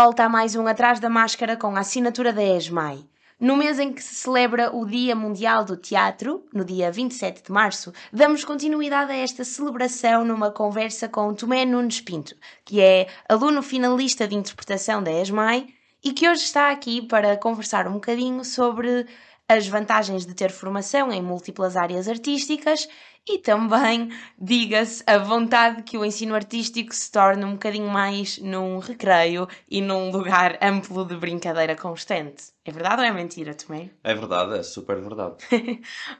Volta 0.00 0.22
a 0.22 0.28
mais 0.28 0.54
um 0.54 0.64
Atrás 0.68 1.00
da 1.00 1.10
Máscara 1.10 1.56
com 1.56 1.74
a 1.74 1.80
assinatura 1.80 2.32
da 2.32 2.40
ESMAI. 2.40 3.00
No 3.40 3.56
mês 3.56 3.80
em 3.80 3.92
que 3.92 4.00
se 4.00 4.14
celebra 4.14 4.70
o 4.72 4.86
Dia 4.86 5.12
Mundial 5.16 5.64
do 5.64 5.76
Teatro, 5.76 6.44
no 6.54 6.64
dia 6.64 6.92
27 6.92 7.42
de 7.42 7.50
março, 7.50 7.92
damos 8.12 8.44
continuidade 8.44 9.10
a 9.10 9.16
esta 9.16 9.42
celebração 9.42 10.24
numa 10.24 10.52
conversa 10.52 11.08
com 11.08 11.34
Tomé 11.34 11.64
Nunes 11.64 12.00
Pinto, 12.00 12.36
que 12.64 12.80
é 12.80 13.08
aluno 13.28 13.60
finalista 13.60 14.28
de 14.28 14.36
interpretação 14.36 15.02
da 15.02 15.10
ESMAI 15.10 15.66
e 16.04 16.12
que 16.12 16.28
hoje 16.28 16.44
está 16.44 16.70
aqui 16.70 17.02
para 17.02 17.36
conversar 17.36 17.88
um 17.88 17.94
bocadinho 17.94 18.44
sobre 18.44 19.04
as 19.48 19.66
vantagens 19.66 20.24
de 20.24 20.32
ter 20.32 20.52
formação 20.52 21.10
em 21.10 21.20
múltiplas 21.20 21.76
áreas 21.76 22.06
artísticas 22.06 22.86
e 23.28 23.38
também, 23.38 24.10
diga-se, 24.38 25.02
a 25.06 25.18
vontade 25.18 25.82
que 25.82 25.98
o 25.98 26.04
ensino 26.04 26.34
artístico 26.34 26.94
se 26.94 27.10
torne 27.12 27.44
um 27.44 27.52
bocadinho 27.52 27.88
mais 27.88 28.38
num 28.38 28.78
recreio 28.78 29.46
e 29.70 29.80
num 29.80 30.10
lugar 30.10 30.58
amplo 30.62 31.04
de 31.04 31.16
brincadeira 31.16 31.76
constante. 31.76 32.44
É 32.64 32.72
verdade 32.72 33.02
ou 33.02 33.08
é 33.08 33.12
mentira, 33.12 33.54
Tomé? 33.54 33.90
É 34.02 34.14
verdade, 34.14 34.58
é 34.58 34.62
super 34.62 35.00
verdade. 35.00 35.36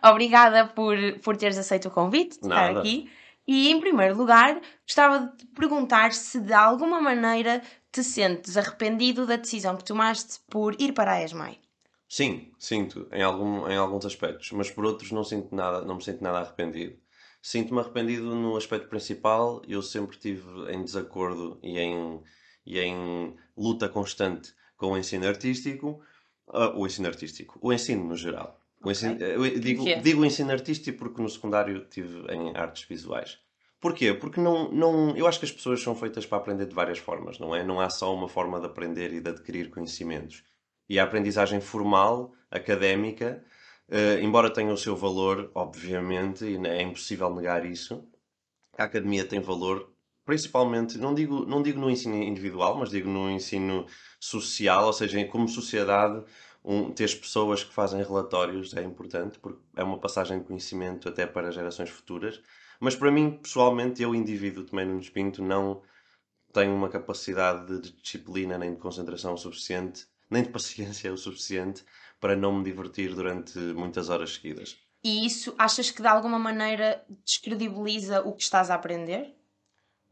Obrigada 0.02 0.66
por, 0.66 0.96
por 1.22 1.36
teres 1.36 1.56
aceito 1.56 1.88
o 1.88 1.90
convite 1.90 2.38
de 2.40 2.46
estar 2.46 2.66
Nada. 2.66 2.80
aqui. 2.80 3.10
E, 3.46 3.70
em 3.70 3.80
primeiro 3.80 4.14
lugar, 4.14 4.60
gostava 4.86 5.20
de 5.20 5.36
te 5.38 5.46
perguntar 5.46 6.12
se 6.12 6.38
de 6.38 6.52
alguma 6.52 7.00
maneira 7.00 7.62
te 7.90 8.04
sentes 8.04 8.58
arrependido 8.58 9.26
da 9.26 9.36
decisão 9.36 9.74
que 9.74 9.84
tomaste 9.84 10.40
por 10.50 10.78
ir 10.78 10.92
para 10.92 11.12
a 11.12 11.24
ESMAI. 11.24 11.58
Sim, 12.08 12.52
sinto, 12.58 13.06
em, 13.12 13.22
algum, 13.22 13.68
em 13.68 13.76
alguns 13.76 14.06
aspectos, 14.06 14.50
mas 14.52 14.70
por 14.70 14.84
outros 14.84 15.12
não 15.12 15.22
sinto 15.22 15.54
nada, 15.54 15.82
não 15.82 15.96
me 15.96 16.04
sinto 16.04 16.22
nada 16.22 16.38
arrependido. 16.38 16.96
Sinto-me 17.42 17.80
arrependido 17.80 18.34
no 18.34 18.56
aspecto 18.56 18.88
principal, 18.88 19.62
eu 19.68 19.82
sempre 19.82 20.16
estive 20.16 20.44
em 20.72 20.82
desacordo 20.82 21.58
e 21.62 21.78
em, 21.78 22.20
e 22.66 22.78
em 22.80 23.36
luta 23.56 23.88
constante 23.88 24.54
com 24.76 24.92
o 24.92 24.98
ensino 24.98 25.26
artístico, 25.28 26.00
ah, 26.48 26.70
o 26.76 26.86
ensino 26.86 27.08
artístico, 27.08 27.58
o 27.62 27.72
ensino 27.72 28.04
no 28.04 28.16
geral. 28.16 28.58
O 28.82 28.88
Ok. 28.88 28.92
ensino- 28.92 29.20
eu 29.22 29.60
digo, 29.60 29.84
digo 30.02 30.24
ensino 30.24 30.50
artístico 30.52 30.98
porque 30.98 31.20
no 31.22 31.28
secundário 31.28 31.84
tive 31.90 32.20
em 32.32 32.56
artes 32.56 32.84
visuais. 32.84 33.38
Porquê? 33.80 34.12
Porque 34.14 34.40
não, 34.40 34.70
não, 34.72 35.16
eu 35.16 35.26
acho 35.26 35.38
que 35.38 35.44
as 35.44 35.52
pessoas 35.52 35.80
são 35.82 35.94
feitas 35.94 36.26
para 36.26 36.38
aprender 36.38 36.66
de 36.66 36.74
várias 36.74 36.98
formas, 36.98 37.38
não 37.38 37.54
é? 37.54 37.62
Não 37.62 37.80
há 37.80 37.90
só 37.90 38.12
uma 38.14 38.28
forma 38.28 38.58
de 38.58 38.66
aprender 38.66 39.12
e 39.12 39.20
de 39.20 39.30
adquirir 39.30 39.70
conhecimentos. 39.70 40.42
E 40.88 40.98
a 40.98 41.04
aprendizagem 41.04 41.60
formal, 41.60 42.32
académica, 42.50 43.44
eh, 43.88 44.20
embora 44.20 44.50
tenha 44.52 44.72
o 44.72 44.76
seu 44.76 44.96
valor, 44.96 45.50
obviamente, 45.54 46.44
e 46.44 46.56
é 46.66 46.82
impossível 46.82 47.34
negar 47.34 47.64
isso, 47.66 48.06
a 48.76 48.84
academia 48.84 49.24
tem 49.24 49.40
valor, 49.40 49.92
principalmente, 50.24 50.98
não 50.98 51.14
digo, 51.14 51.44
não 51.46 51.62
digo 51.62 51.80
no 51.80 51.90
ensino 51.90 52.16
individual, 52.22 52.76
mas 52.78 52.90
digo 52.90 53.08
no 53.08 53.30
ensino 53.30 53.86
social, 54.20 54.86
ou 54.86 54.92
seja, 54.92 55.24
como 55.26 55.48
sociedade, 55.48 56.22
um, 56.64 56.92
ter 56.92 57.08
pessoas 57.18 57.64
que 57.64 57.72
fazem 57.72 58.02
relatórios 58.02 58.74
é 58.76 58.82
importante, 58.82 59.38
porque 59.38 59.60
é 59.76 59.82
uma 59.82 59.98
passagem 59.98 60.38
de 60.38 60.44
conhecimento 60.44 61.08
até 61.08 61.26
para 61.26 61.50
gerações 61.50 61.90
futuras. 61.90 62.40
Mas 62.80 62.94
para 62.94 63.10
mim, 63.10 63.38
pessoalmente, 63.42 64.02
eu, 64.02 64.14
indivíduo, 64.14 64.64
também 64.64 64.86
no 64.86 65.00
Pinto, 65.10 65.42
não 65.42 65.82
tenho 66.52 66.74
uma 66.74 66.88
capacidade 66.88 67.80
de 67.80 67.92
disciplina 67.92 68.58
nem 68.58 68.74
de 68.74 68.80
concentração 68.80 69.36
suficiente, 69.36 70.06
nem 70.30 70.42
de 70.42 70.50
paciência 70.50 71.12
o 71.12 71.16
suficiente 71.16 71.84
para 72.20 72.36
não 72.36 72.52
me 72.52 72.64
divertir 72.64 73.14
durante 73.14 73.58
muitas 73.58 74.08
horas 74.08 74.34
seguidas. 74.34 74.76
E 75.02 75.24
isso 75.24 75.54
achas 75.56 75.90
que 75.90 76.02
de 76.02 76.08
alguma 76.08 76.38
maneira 76.38 77.04
descredibiliza 77.24 78.20
o 78.22 78.32
que 78.34 78.42
estás 78.42 78.70
a 78.70 78.74
aprender? 78.74 79.34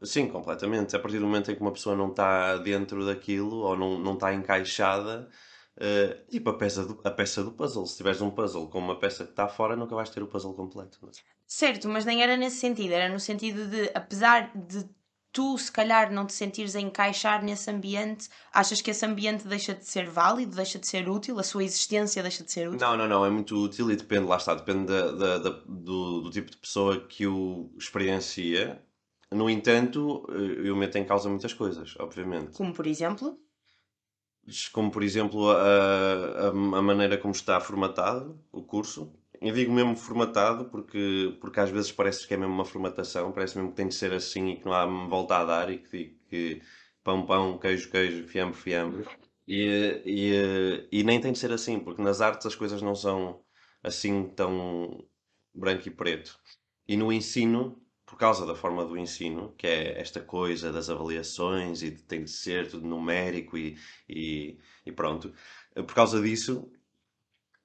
Sim, 0.01 0.27
completamente. 0.27 0.95
A 0.95 0.99
partir 0.99 1.19
do 1.19 1.25
momento 1.25 1.51
em 1.51 1.55
que 1.55 1.61
uma 1.61 1.73
pessoa 1.73 1.95
não 1.95 2.09
está 2.09 2.57
dentro 2.57 3.05
daquilo 3.05 3.57
ou 3.57 3.75
não, 3.75 3.99
não 3.99 4.13
está 4.13 4.33
encaixada, 4.33 5.29
eh, 5.79 6.25
tipo 6.29 6.49
a 6.49 6.57
peça, 6.57 6.85
do, 6.85 7.01
a 7.03 7.11
peça 7.11 7.43
do 7.43 7.51
puzzle. 7.51 7.85
Se 7.85 7.97
tiveres 7.97 8.21
um 8.21 8.31
puzzle 8.31 8.69
com 8.69 8.79
uma 8.79 8.99
peça 8.99 9.25
que 9.25 9.31
está 9.31 9.47
fora, 9.47 9.75
nunca 9.75 9.95
vais 9.95 10.09
ter 10.09 10.23
o 10.23 10.27
puzzle 10.27 10.53
completo. 10.53 10.99
não 11.01 11.09
é? 11.09 11.11
Certo, 11.45 11.87
mas 11.87 12.05
nem 12.05 12.21
era 12.21 12.35
nesse 12.37 12.57
sentido, 12.57 12.93
era 12.93 13.11
no 13.11 13.19
sentido 13.19 13.67
de, 13.67 13.89
apesar 13.93 14.51
de 14.55 14.87
tu 15.31 15.57
se 15.57 15.71
calhar 15.71 16.11
não 16.11 16.25
te 16.25 16.33
sentires 16.33 16.75
a 16.75 16.81
encaixar 16.81 17.43
nesse 17.43 17.69
ambiente, 17.69 18.27
achas 18.51 18.81
que 18.81 18.89
esse 18.91 19.05
ambiente 19.05 19.47
deixa 19.47 19.73
de 19.75 19.85
ser 19.85 20.09
válido, 20.09 20.55
deixa 20.55 20.79
de 20.79 20.87
ser 20.87 21.07
útil, 21.09 21.37
a 21.39 21.43
sua 21.43 21.63
existência 21.63 22.21
deixa 22.23 22.43
de 22.43 22.51
ser 22.51 22.67
útil? 22.69 22.79
Não, 22.79 22.97
não, 22.97 23.07
não. 23.07 23.25
É 23.25 23.29
muito 23.29 23.55
útil 23.55 23.91
e 23.91 23.95
depende, 23.95 24.25
lá 24.27 24.37
está, 24.37 24.55
depende 24.55 24.85
da- 24.87 25.11
da- 25.11 25.37
da- 25.37 25.61
do, 25.67 26.21
do 26.21 26.29
tipo 26.31 26.49
de 26.51 26.57
pessoa 26.57 26.99
que 27.01 27.27
o 27.27 27.71
experiencia. 27.77 28.81
No 29.31 29.49
entanto, 29.49 30.25
eh, 30.29 30.67
eu 30.69 30.75
meto 30.75 30.97
em 30.97 31.03
causa 31.05 31.29
muitas 31.29 31.53
coisas, 31.53 31.95
obviamente. 31.99 32.53
Como 32.57 32.73
por 32.73 32.87
exemplo, 32.87 33.37
como 34.71 34.89
por 34.89 35.03
exemplo 35.03 35.51
a, 35.51 35.57
a, 35.57 36.47
a 36.49 36.81
maneira 36.81 37.17
como 37.17 37.33
está 37.33 37.59
formatado 37.59 38.39
o 38.51 38.63
curso. 38.63 39.11
Eu 39.41 39.53
digo 39.53 39.71
mesmo 39.71 39.95
formatado 39.95 40.65
porque, 40.69 41.37
porque 41.39 41.59
às 41.59 41.69
vezes 41.69 41.91
parece 41.91 42.27
que 42.27 42.33
é 42.33 42.37
mesmo 42.37 42.53
uma 42.53 42.65
formatação, 42.65 43.31
parece 43.31 43.55
mesmo 43.57 43.71
que 43.71 43.77
tem 43.77 43.87
de 43.87 43.95
ser 43.95 44.13
assim 44.13 44.49
e 44.49 44.57
que 44.57 44.65
não 44.65 44.73
há 44.73 44.85
volta 44.85 45.37
a 45.37 45.45
dar 45.45 45.71
e 45.71 45.77
que, 45.79 46.17
que 46.29 46.61
pão, 47.03 47.25
pão, 47.25 47.57
queijo, 47.59 47.89
queijo, 47.91 48.27
fiambre, 48.27 48.57
fiambre. 48.57 49.05
E, 49.47 50.01
e, 50.05 50.87
e 50.99 51.03
nem 51.03 51.21
tem 51.21 51.31
de 51.31 51.39
ser 51.39 51.51
assim, 51.51 51.79
porque 51.79 52.01
nas 52.01 52.19
artes 52.21 52.45
as 52.45 52.55
coisas 52.55 52.81
não 52.81 52.95
são 52.95 53.43
assim 53.83 54.27
tão 54.29 55.07
branco 55.53 55.87
e 55.87 55.91
preto. 55.91 56.37
E 56.87 56.97
no 56.97 57.11
ensino, 57.11 57.81
por 58.05 58.17
causa 58.17 58.45
da 58.45 58.55
forma 58.55 58.85
do 58.85 58.97
ensino, 58.97 59.53
que 59.57 59.67
é 59.67 59.99
esta 59.99 60.21
coisa 60.21 60.71
das 60.71 60.89
avaliações 60.89 61.83
e 61.83 61.91
tem 61.91 62.23
de 62.23 62.31
ser 62.31 62.69
tudo 62.69 62.87
numérico 62.87 63.57
e, 63.57 63.77
e, 64.09 64.57
e 64.85 64.91
pronto, 64.91 65.33
por 65.75 65.93
causa 65.93 66.21
disso, 66.21 66.71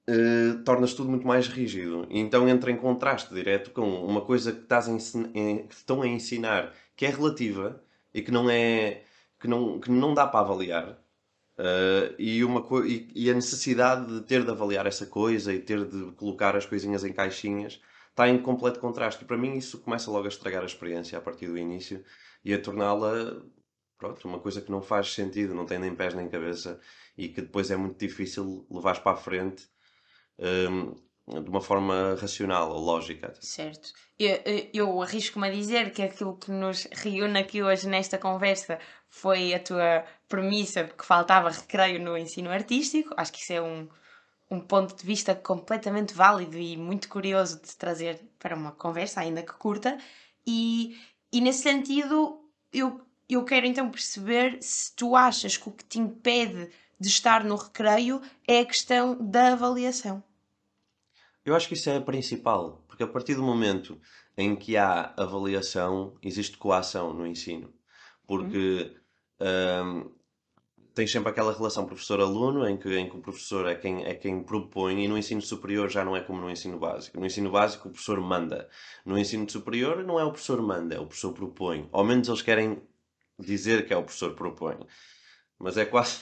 eh, 0.07 0.55
tornas 0.65 0.95
tudo 0.95 1.11
muito 1.11 1.27
mais 1.27 1.49
rígido. 1.49 2.07
E 2.11 2.19
então 2.21 2.49
entra 2.49 2.71
em 2.71 2.77
contraste 2.77 3.33
direto 3.35 3.71
com 3.71 3.89
uma 4.05 4.21
coisa 4.23 4.53
que, 4.53 4.61
estás 4.63 4.89
ensin- 4.89 5.33
que 5.33 5.69
te 5.69 5.73
estão 5.77 6.03
a 6.03 6.07
ensinar 6.09 6.73
que 6.97 7.07
é 7.07 7.11
relativa 7.11 7.83
e 8.15 8.23
que 8.23 8.31
não 8.31 8.51
é 8.51 9.05
que 9.41 9.49
não, 9.49 9.81
que 9.81 9.91
não 9.91 10.15
dá 10.15 10.27
para 10.27 10.41
avaliar. 10.41 10.99
Eh, 11.59 12.15
e, 12.19 12.45
uma 12.45 12.63
e, 12.87 13.09
e 13.15 13.31
a 13.31 13.35
necessidade 13.35 14.07
de 14.13 14.21
ter 14.27 14.45
de 14.45 14.51
avaliar 14.51 14.87
essa 14.87 15.07
coisa 15.07 15.53
e 15.53 15.61
ter 15.61 15.85
de 15.87 16.13
colocar 16.13 16.57
as 16.57 16.67
coisinhas 16.67 17.05
em 17.05 17.13
caixinhas 17.13 17.81
está 18.11 18.29
em 18.29 18.41
completo 18.43 18.81
contraste. 18.81 19.23
E 19.25 19.27
para 19.27 19.37
mim 19.39 19.57
isso 19.57 19.81
começa 19.81 20.11
logo 20.11 20.25
a 20.27 20.29
estragar 20.29 20.63
a 20.63 20.67
experiência 20.67 21.19
a 21.19 21.21
partir 21.21 21.49
do 21.49 21.59
início 21.59 22.05
e 22.45 22.53
a 22.55 22.61
torná-la 22.61 23.43
pronto, 23.99 24.27
uma 24.29 24.41
coisa 24.41 24.61
que 24.61 24.71
não 24.71 24.83
faz 24.83 25.13
sentido, 25.15 25.55
não 25.55 25.65
tem 25.67 25.79
nem 25.79 25.95
pés 25.95 26.15
nem 26.15 26.29
cabeça 26.29 26.81
e 27.17 27.29
que 27.29 27.41
depois 27.43 27.71
é 27.71 27.77
muito 27.77 27.99
difícil 27.99 28.67
levar 28.71 29.03
para 29.03 29.13
a 29.13 29.17
frente 29.17 29.69
hum, 30.43 30.95
de 31.29 31.49
uma 31.51 31.61
forma 31.61 32.17
racional 32.21 32.71
ou 32.73 32.81
lógica. 32.81 33.33
certo, 33.41 33.93
eu, 34.19 34.37
eu- 34.45 34.69
eu 34.75 35.03
arrisco-me 35.03 35.49
a 35.49 35.51
dizer 35.51 35.93
que 35.93 36.03
aquilo 36.03 36.37
que 36.37 36.51
nos 36.51 36.87
reúne 36.93 37.39
aqui 37.41 37.63
hoje 37.63 37.89
nesta 37.89 38.19
conversa 38.19 38.79
foi 39.09 39.53
a 39.55 39.59
tua 39.61 40.05
premissa 40.29 40.85
de 40.85 40.95
que 40.95 41.05
faltava 41.05 41.51
recreio 41.51 42.01
no 42.01 42.17
ensino 42.17 42.51
artístico, 42.51 43.13
acho 43.17 43.33
que 43.33 43.41
isso 43.41 43.53
é 43.53 43.61
um, 43.63 43.89
um 44.51 44.61
ponto 44.61 44.95
de 44.97 45.05
vista 45.05 45.35
completamente 45.35 46.15
válido 46.15 46.59
e 46.59 46.77
muito 46.77 47.09
curioso 47.09 47.61
de 47.61 47.77
trazer 47.77 48.21
para 48.39 48.57
uma 48.57 48.73
conversa, 48.73 49.21
ainda 49.21 49.43
que 49.43 49.53
curta, 49.55 49.99
e, 50.47 50.97
e 51.33 51.41
nesse 51.41 51.63
sentido 51.63 52.41
eu, 52.73 53.01
eu 53.29 53.45
quero 53.45 53.67
então 53.67 53.91
perceber 53.91 54.59
se 54.63 54.95
tu 54.95 55.17
achas 55.17 55.57
que 55.57 55.69
o 55.69 55.73
que 55.73 55.85
te 55.85 55.99
impede 55.99 56.71
de 56.99 57.09
estar 57.09 57.45
no 57.45 57.57
recreio 57.57 58.21
é 58.47 58.61
a 58.61 58.67
questão 58.67 59.17
da 59.21 59.53
avaliação. 59.53 60.23
Eu 61.45 61.57
acho 61.57 61.67
que 61.67 61.75
isso 61.75 61.91
é 61.91 61.97
a 61.97 62.01
principal, 62.01 62.85
porque 62.87 63.03
a 63.03 63.07
partir 63.07 63.35
do 63.35 63.43
momento 63.43 64.01
em 64.37 64.55
que 64.55 64.77
há 64.77 65.13
avaliação, 65.17 66.17
existe 66.23 66.57
coação 66.57 67.13
no 67.13 67.27
ensino. 67.27 67.73
Porque 68.27 68.97
hum, 69.41 70.11
tens 70.95 71.11
sempre 71.11 71.31
aquela 71.31 71.53
relação 71.53 71.87
professor-aluno 71.87 72.69
em 72.69 72.77
que, 72.77 72.97
em 72.97 73.09
que 73.09 73.17
o 73.17 73.21
professor 73.21 73.67
é 73.67 73.75
quem, 73.75 74.05
é 74.05 74.15
quem 74.15 74.43
propõe 74.43 75.05
e 75.05 75.09
no 75.09 75.19
ensino 75.19 75.41
superior 75.41 75.91
já 75.91 76.05
não 76.05 76.17
é 76.17 76.21
como 76.21 76.41
no 76.41 76.51
ensino 76.51 76.79
básico. 76.79 77.19
No 77.19 77.27
ensino 77.27 77.51
básico 77.51 77.89
o 77.89 77.91
professor 77.91 78.21
manda. 78.21 78.69
No 79.05 79.19
ensino 79.19 79.49
superior 79.51 80.05
não 80.05 80.21
é 80.21 80.25
o 80.25 80.31
professor 80.31 80.61
manda, 80.63 80.95
é 80.95 81.01
o 81.01 81.07
professor 81.07 81.33
propõe. 81.33 81.89
Ao 81.93 82.05
menos 82.05 82.29
eles 82.29 82.43
querem 82.43 82.83
dizer 83.39 83.87
que 83.87 83.93
é 83.93 83.97
o 83.97 84.05
professor 84.05 84.35
propõe. 84.35 84.77
Mas 85.59 85.77
é 85.77 85.85
quase 85.85 86.21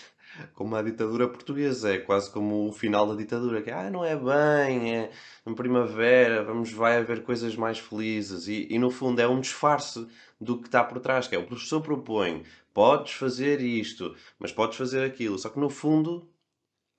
como 0.54 0.76
a 0.76 0.82
ditadura 0.82 1.28
portuguesa, 1.28 1.94
é 1.94 1.98
quase 1.98 2.30
como 2.30 2.68
o 2.68 2.72
final 2.72 3.06
da 3.06 3.14
ditadura, 3.14 3.62
que 3.62 3.70
ah, 3.70 3.90
não 3.90 4.04
é 4.04 4.16
bem, 4.16 4.96
é 4.96 5.10
em 5.46 5.54
primavera, 5.54 6.44
vamos, 6.44 6.72
vai 6.72 6.98
haver 6.98 7.22
coisas 7.22 7.56
mais 7.56 7.78
felizes. 7.78 8.48
E, 8.48 8.66
e 8.70 8.78
no 8.78 8.90
fundo 8.90 9.20
é 9.20 9.28
um 9.28 9.40
disfarce 9.40 10.06
do 10.40 10.58
que 10.58 10.66
está 10.66 10.82
por 10.82 11.00
trás, 11.00 11.26
que 11.26 11.34
é 11.34 11.38
o 11.38 11.46
professor 11.46 11.80
propõe, 11.80 12.44
podes 12.72 13.12
fazer 13.12 13.60
isto, 13.60 14.14
mas 14.38 14.52
podes 14.52 14.76
fazer 14.76 15.04
aquilo. 15.04 15.38
Só 15.38 15.48
que 15.48 15.58
no 15.60 15.70
fundo 15.70 16.28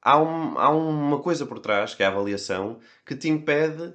há, 0.01 0.19
um, 0.21 0.57
há 0.57 0.69
uma 0.69 1.19
coisa 1.19 1.45
por 1.45 1.59
trás, 1.59 1.94
que 1.94 2.03
é 2.03 2.05
a 2.05 2.09
avaliação, 2.09 2.79
que 3.05 3.15
te 3.15 3.29
impede 3.29 3.94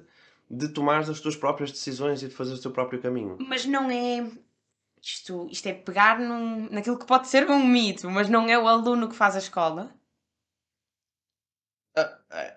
de 0.49 0.69
tomar 0.69 0.99
as 0.99 1.19
tuas 1.19 1.35
próprias 1.35 1.71
decisões 1.71 2.23
e 2.23 2.27
de 2.27 2.33
fazer 2.33 2.53
o 2.53 2.61
teu 2.61 2.71
próprio 2.71 3.01
caminho. 3.01 3.37
Mas 3.39 3.65
não 3.65 3.91
é. 3.91 4.25
Isto, 5.07 5.47
isto 5.49 5.67
é 5.67 5.73
pegar 5.73 6.19
num, 6.19 6.69
naquilo 6.69 6.99
que 6.99 7.05
pode 7.05 7.29
ser 7.29 7.49
um 7.49 7.65
mito, 7.65 8.09
mas 8.11 8.27
não 8.27 8.49
é 8.49 8.59
o 8.59 8.67
aluno 8.67 9.07
que 9.07 9.15
faz 9.15 9.35
a 9.35 9.39
escola? 9.39 9.95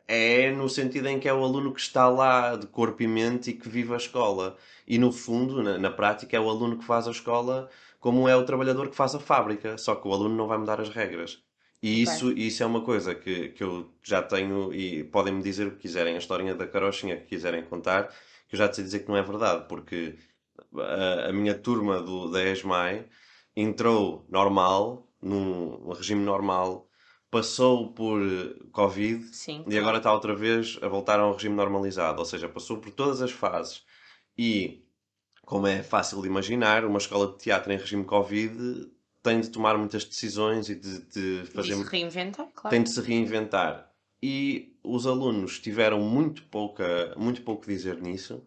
É 0.09 0.51
no 0.51 0.69
sentido 0.69 1.07
em 1.09 1.21
que 1.21 1.29
é 1.29 1.33
o 1.33 1.45
aluno 1.45 1.73
que 1.73 1.81
está 1.81 2.09
lá 2.09 2.57
de 2.57 2.67
corpo 2.67 3.03
e 3.03 3.07
mente 3.07 3.51
e 3.51 3.55
que 3.55 3.69
vive 3.69 3.95
a 3.95 3.97
escola. 3.97 4.57
E 4.87 4.99
no 4.99 5.13
fundo, 5.13 5.63
na, 5.63 5.79
na 5.79 5.91
prática, 5.91 6.37
é 6.37 6.41
o 6.41 6.51
aluno 6.51 6.77
que 6.79 6.85
faz 6.85 7.07
a 7.07 7.13
escola 7.13 7.71
como 8.01 8.29
é 8.29 8.35
o 8.35 8.45
trabalhador 8.45 8.89
que 8.91 8.97
faz 8.97 9.15
a 9.15 9.21
fábrica, 9.21 9.79
só 9.79 9.95
que 9.95 10.09
o 10.09 10.13
aluno 10.13 10.35
não 10.35 10.49
vai 10.49 10.59
mudar 10.59 10.81
as 10.81 10.89
regras. 10.89 11.43
E 11.83 12.03
isso, 12.03 12.33
isso 12.33 12.63
é 12.63 12.67
uma 12.67 12.83
coisa 12.83 13.15
que, 13.15 13.51
que 13.51 13.63
eu 13.63 13.95
já 14.03 14.23
tenho, 14.23 14.73
e 14.75 15.05
podem-me 15.05 15.43
dizer 15.43 15.67
o 15.67 15.73
que 15.73 15.79
quiserem, 15.83 16.15
a 16.15 16.19
historinha 16.19 16.55
da 16.55 16.67
carochinha 16.67 17.17
que 17.17 17.27
quiserem 17.27 17.63
contar, 17.65 18.09
que 18.49 18.55
eu 18.55 18.59
já 18.59 18.69
te 18.69 18.77
sei 18.77 18.85
dizer 18.85 19.01
que 19.01 19.09
não 19.09 19.17
é 19.17 19.23
verdade, 19.23 19.67
porque 19.69 20.19
a, 20.77 21.29
a 21.29 21.33
minha 21.33 21.55
turma 21.55 22.01
do, 22.01 22.31
da 22.31 22.45
ESMAI 22.45 23.07
entrou 23.57 24.27
normal, 24.29 25.09
num 25.21 25.93
regime 25.93 26.25
normal, 26.25 26.89
passou 27.31 27.93
por 27.93 28.21
Covid 28.73 29.25
Sim. 29.35 29.65
e 29.69 29.79
agora 29.79 29.99
está 29.99 30.13
outra 30.13 30.35
vez 30.35 30.79
a 30.83 30.89
voltar 30.89 31.21
a 31.21 31.29
um 31.29 31.33
regime 31.33 31.55
normalizado, 31.55 32.19
ou 32.19 32.25
seja, 32.25 32.49
passou 32.49 32.79
por 32.79 32.91
todas 32.93 33.23
as 33.23 33.31
fases. 33.31 33.83
E, 34.37 34.85
como 35.45 35.67
é 35.67 35.83
fácil 35.83 36.21
de 36.23 36.29
imaginar, 36.29 36.85
uma 36.85 36.99
escola 36.99 37.29
de 37.33 37.39
teatro 37.39 37.73
em 37.73 37.77
regime 37.77 38.05
Covid 38.05 38.91
tem 39.23 39.41
de 39.41 39.51
tomar 39.51 39.77
muitas 39.77 40.05
decisões 40.05 40.69
e 40.69 40.75
de, 40.75 41.01
de 41.07 41.47
fazer. 41.53 41.77
De 41.77 41.85
se 41.85 41.91
reinventar, 41.91 42.49
claro. 42.55 42.75
Tem 42.75 42.83
de 42.83 42.91
se 42.91 43.01
reinventar. 43.01 43.91
E 44.23 44.77
os 44.83 45.07
alunos 45.07 45.59
tiveram 45.59 46.01
muito, 46.01 46.43
pouca, 46.45 47.15
muito 47.17 47.43
pouco 47.43 47.67
dizer 47.67 48.01
nisso 48.01 48.43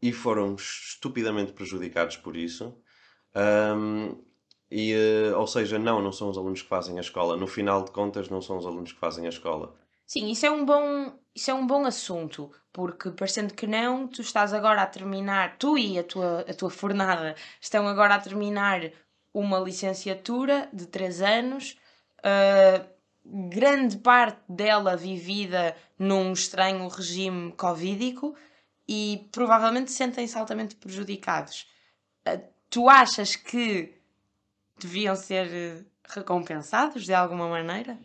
e 0.00 0.12
foram 0.12 0.54
estupidamente 0.54 1.52
prejudicados 1.52 2.16
por 2.16 2.36
isso. 2.36 2.76
Um, 3.34 4.22
e, 4.70 4.94
uh, 4.94 5.38
ou 5.38 5.46
seja, 5.46 5.78
não, 5.78 6.02
não 6.02 6.12
são 6.12 6.28
os 6.28 6.36
alunos 6.36 6.62
que 6.62 6.68
fazem 6.68 6.98
a 6.98 7.00
escola. 7.00 7.36
No 7.36 7.46
final 7.46 7.84
de 7.84 7.90
contas, 7.90 8.28
não 8.28 8.40
são 8.40 8.58
os 8.58 8.66
alunos 8.66 8.92
que 8.92 8.98
fazem 8.98 9.26
a 9.26 9.28
escola. 9.28 9.74
Sim, 10.06 10.30
isso 10.30 10.46
é 10.46 10.50
um 10.50 10.64
bom, 10.64 11.12
isso 11.34 11.50
é 11.50 11.54
um 11.54 11.66
bom 11.66 11.84
assunto, 11.84 12.50
porque 12.72 13.10
parecendo 13.10 13.54
que 13.54 13.66
não, 13.66 14.06
tu 14.06 14.20
estás 14.20 14.52
agora 14.52 14.82
a 14.82 14.86
terminar, 14.86 15.56
tu 15.58 15.76
e 15.76 15.98
a 15.98 16.04
tua, 16.04 16.40
a 16.40 16.54
tua 16.54 16.70
fornada 16.70 17.34
estão 17.60 17.88
agora 17.88 18.14
a 18.14 18.20
terminar 18.20 18.92
uma 19.34 19.58
licenciatura 19.58 20.68
de 20.72 20.86
3 20.86 21.22
anos, 21.22 21.76
uh, 22.20 22.86
grande 23.24 23.98
parte 23.98 24.40
dela 24.48 24.96
vivida 24.96 25.76
num 25.98 26.32
estranho 26.32 26.86
regime 26.86 27.52
covídico 27.52 28.36
e 28.88 29.28
provavelmente 29.32 29.90
sentem-se 29.90 30.36
altamente 30.38 30.76
prejudicados. 30.76 31.66
Uh, 32.26 32.42
tu 32.70 32.88
achas 32.88 33.36
que 33.36 33.94
deviam 34.78 35.16
ser 35.16 35.46
eh, 35.52 35.84
recompensados 36.08 37.04
de 37.04 37.14
alguma 37.14 37.48
maneira? 37.48 37.98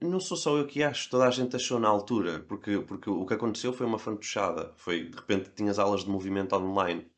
Não 0.00 0.20
sou 0.20 0.36
só 0.36 0.56
eu 0.56 0.66
que 0.66 0.82
acho, 0.82 1.08
toda 1.08 1.26
a 1.26 1.30
gente 1.30 1.54
achou 1.56 1.78
na 1.78 1.88
altura, 1.88 2.40
porque, 2.40 2.80
porque 2.80 3.08
o 3.08 3.24
que 3.24 3.34
aconteceu 3.34 3.72
foi 3.72 3.86
uma 3.86 3.98
fantochada. 3.98 4.72
Foi, 4.76 5.04
de 5.04 5.16
repente, 5.16 5.50
tinhas 5.54 5.78
aulas 5.78 6.04
de 6.04 6.10
movimento 6.10 6.54
online 6.56 7.08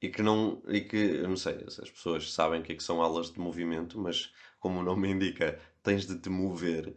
e 0.00 0.08
que 0.08 0.22
não, 0.22 0.62
e 0.68 0.80
que, 0.80 1.22
não 1.22 1.36
sei, 1.36 1.64
as 1.66 1.90
pessoas 1.90 2.32
sabem 2.32 2.60
o 2.60 2.62
que, 2.62 2.72
é 2.72 2.74
que 2.76 2.82
são 2.82 3.02
aulas 3.02 3.30
de 3.30 3.38
movimento, 3.38 3.98
mas 4.00 4.32
como 4.58 4.80
o 4.80 4.82
nome 4.82 5.10
indica, 5.10 5.60
tens 5.82 6.06
de 6.06 6.18
te 6.18 6.30
mover 6.30 6.96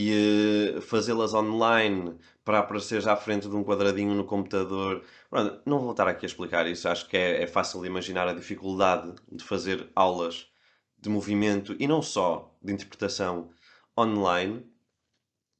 e 0.00 0.76
uh, 0.76 0.80
fazê-las 0.80 1.34
online 1.34 2.16
para 2.44 2.60
aparecer 2.60 3.02
já 3.02 3.14
à 3.14 3.16
frente 3.16 3.48
de 3.48 3.56
um 3.56 3.64
quadradinho 3.64 4.14
no 4.14 4.22
computador. 4.22 5.02
Pronto, 5.28 5.60
não 5.66 5.80
vou 5.80 5.90
estar 5.90 6.06
aqui 6.06 6.24
a 6.24 6.28
explicar 6.28 6.68
isso, 6.68 6.88
acho 6.88 7.08
que 7.08 7.16
é, 7.16 7.42
é 7.42 7.46
fácil 7.48 7.80
de 7.80 7.88
imaginar 7.88 8.28
a 8.28 8.32
dificuldade 8.32 9.12
de 9.30 9.42
fazer 9.42 9.90
aulas 9.96 10.46
de 10.96 11.08
movimento 11.08 11.74
e 11.80 11.88
não 11.88 12.00
só 12.00 12.56
de 12.62 12.72
interpretação 12.72 13.50
online 13.98 14.64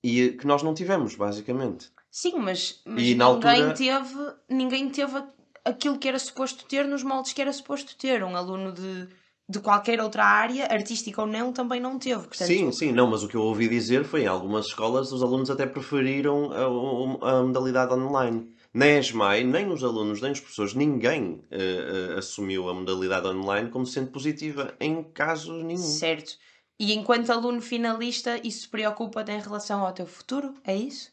e 0.05 0.29
que 0.29 0.47
nós 0.47 0.63
não 0.63 0.73
tivemos, 0.73 1.17
basicamente. 1.17 1.91
Sim, 2.09 2.39
mas, 2.39 2.81
mas 2.87 3.03
ninguém, 3.03 3.21
altura... 3.21 3.75
teve, 3.75 4.35
ninguém 4.49 4.89
teve 4.89 5.21
aquilo 5.65 5.99
que 5.99 6.07
era 6.07 6.19
suposto 6.19 6.65
ter 6.67 6.87
nos 6.87 7.03
moldes 7.03 7.33
que 7.33 7.43
era 7.43 7.53
suposto 7.53 7.97
ter. 7.97 8.23
Um 8.23 8.37
aluno 8.37 8.73
de, 8.73 9.09
de 9.49 9.61
qualquer 9.61 10.01
outra 10.01 10.25
área, 10.25 10.67
artística 10.67 11.23
ou 11.23 11.27
não, 11.27 11.53
também 11.53 11.81
não 11.81 11.99
teve. 11.99 12.29
Portanto... 12.29 12.47
Sim, 12.47 12.71
sim, 12.71 12.93
não, 12.93 13.07
mas 13.09 13.23
o 13.23 13.29
que 13.29 13.35
eu 13.35 13.43
ouvi 13.43 13.67
dizer 13.67 14.05
foi 14.05 14.25
em 14.25 14.27
algumas 14.27 14.67
escolas 14.67 15.11
os 15.11 15.23
alunos 15.23 15.51
até 15.51 15.65
preferiram 15.65 16.51
a, 16.53 17.31
a 17.31 17.43
modalidade 17.43 17.95
online. 17.95 18.53
Nem 18.75 18.97
a 18.97 19.01
ESMAI, 19.01 19.45
nem 19.45 19.73
os 19.73 19.83
alunos, 19.83 20.21
nem 20.21 20.33
os 20.33 20.41
professores, 20.41 20.75
ninguém 20.75 21.43
uh, 21.51 22.15
uh, 22.15 22.19
assumiu 22.19 22.69
a 22.69 22.75
modalidade 22.75 23.27
online 23.27 23.71
como 23.71 23.87
sendo 23.87 24.11
positiva 24.11 24.75
em 24.79 25.03
caso 25.03 25.55
nenhum. 25.65 25.79
Certo. 25.79 26.33
E 26.79 26.93
enquanto 26.93 27.31
aluno 27.31 27.63
finalista, 27.63 28.39
isso 28.47 28.69
preocupa-te 28.71 29.33
em 29.33 29.41
relação 29.41 29.85
ao 29.85 29.93
teu 29.93 30.07
futuro? 30.07 30.55
É 30.63 30.77
isso? 30.77 31.11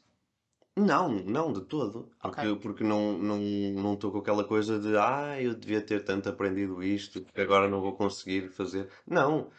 Não, 0.78 1.08
não, 1.10 1.54
de 1.54 1.62
todo. 1.62 2.12
Porque, 2.22 2.56
porque 2.62 2.84
não 2.84 3.14
estou 3.14 3.24
não, 3.24 3.96
não 3.96 4.12
com 4.12 4.18
aquela 4.18 4.44
coisa 4.44 4.78
de 4.78 4.98
ah, 4.98 5.42
eu 5.42 5.54
devia 5.54 5.82
ter 5.82 6.04
tanto 6.04 6.28
aprendido 6.28 6.84
isto 6.84 7.24
que 7.24 7.42
agora 7.42 7.70
não 7.70 7.80
vou 7.80 7.96
conseguir 7.96 8.50
fazer. 8.50 8.90
Não, 9.08 9.50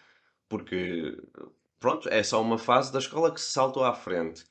porque 0.47 1.17
pronto, 1.81 2.09
é 2.11 2.23
só 2.23 2.43
uma 2.43 2.59
fase 2.59 2.93
da 2.93 2.99
escola 2.99 3.33
que 3.33 3.41
se 3.41 3.51
saltou 3.51 3.85
à 3.85 3.95
frente. 3.95 4.45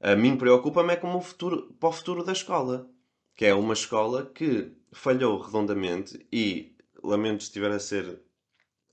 A 0.00 0.14
mim 0.14 0.36
preocupa-me 0.36 0.92
é 0.92 0.96
como 0.96 1.18
o 1.18 1.20
futuro, 1.20 1.74
para 1.80 1.88
o 1.88 1.92
futuro 1.92 2.24
da 2.24 2.32
escola, 2.32 2.88
que 3.34 3.44
é 3.44 3.54
uma 3.54 3.74
escola 3.74 4.26
que 4.26 4.72
falhou 4.92 5.40
redondamente 5.40 6.24
e 6.32 6.76
lamento 7.02 7.42
se 7.42 7.48
estiver 7.48 7.72
a 7.72 7.80
ser 7.80 8.22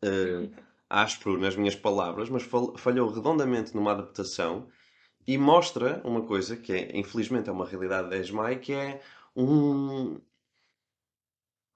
uh, 0.04 0.52
áspero 0.90 1.38
nas 1.38 1.56
minhas 1.56 1.76
palavras, 1.76 2.30
mas 2.30 2.44
falhou 2.78 3.12
redondamente 3.12 3.76
numa 3.76 3.92
adaptação 3.92 4.68
e 5.30 5.38
mostra 5.38 6.02
uma 6.04 6.24
coisa 6.24 6.58
que 6.58 6.74
é, 6.74 6.98
infelizmente, 6.98 7.50
é 7.50 7.52
uma 7.52 7.68
realidade 7.68 8.10
da 8.10 8.18
ESMAI, 8.18 8.56
que 8.56 8.74
é 8.74 9.00
um. 9.36 10.20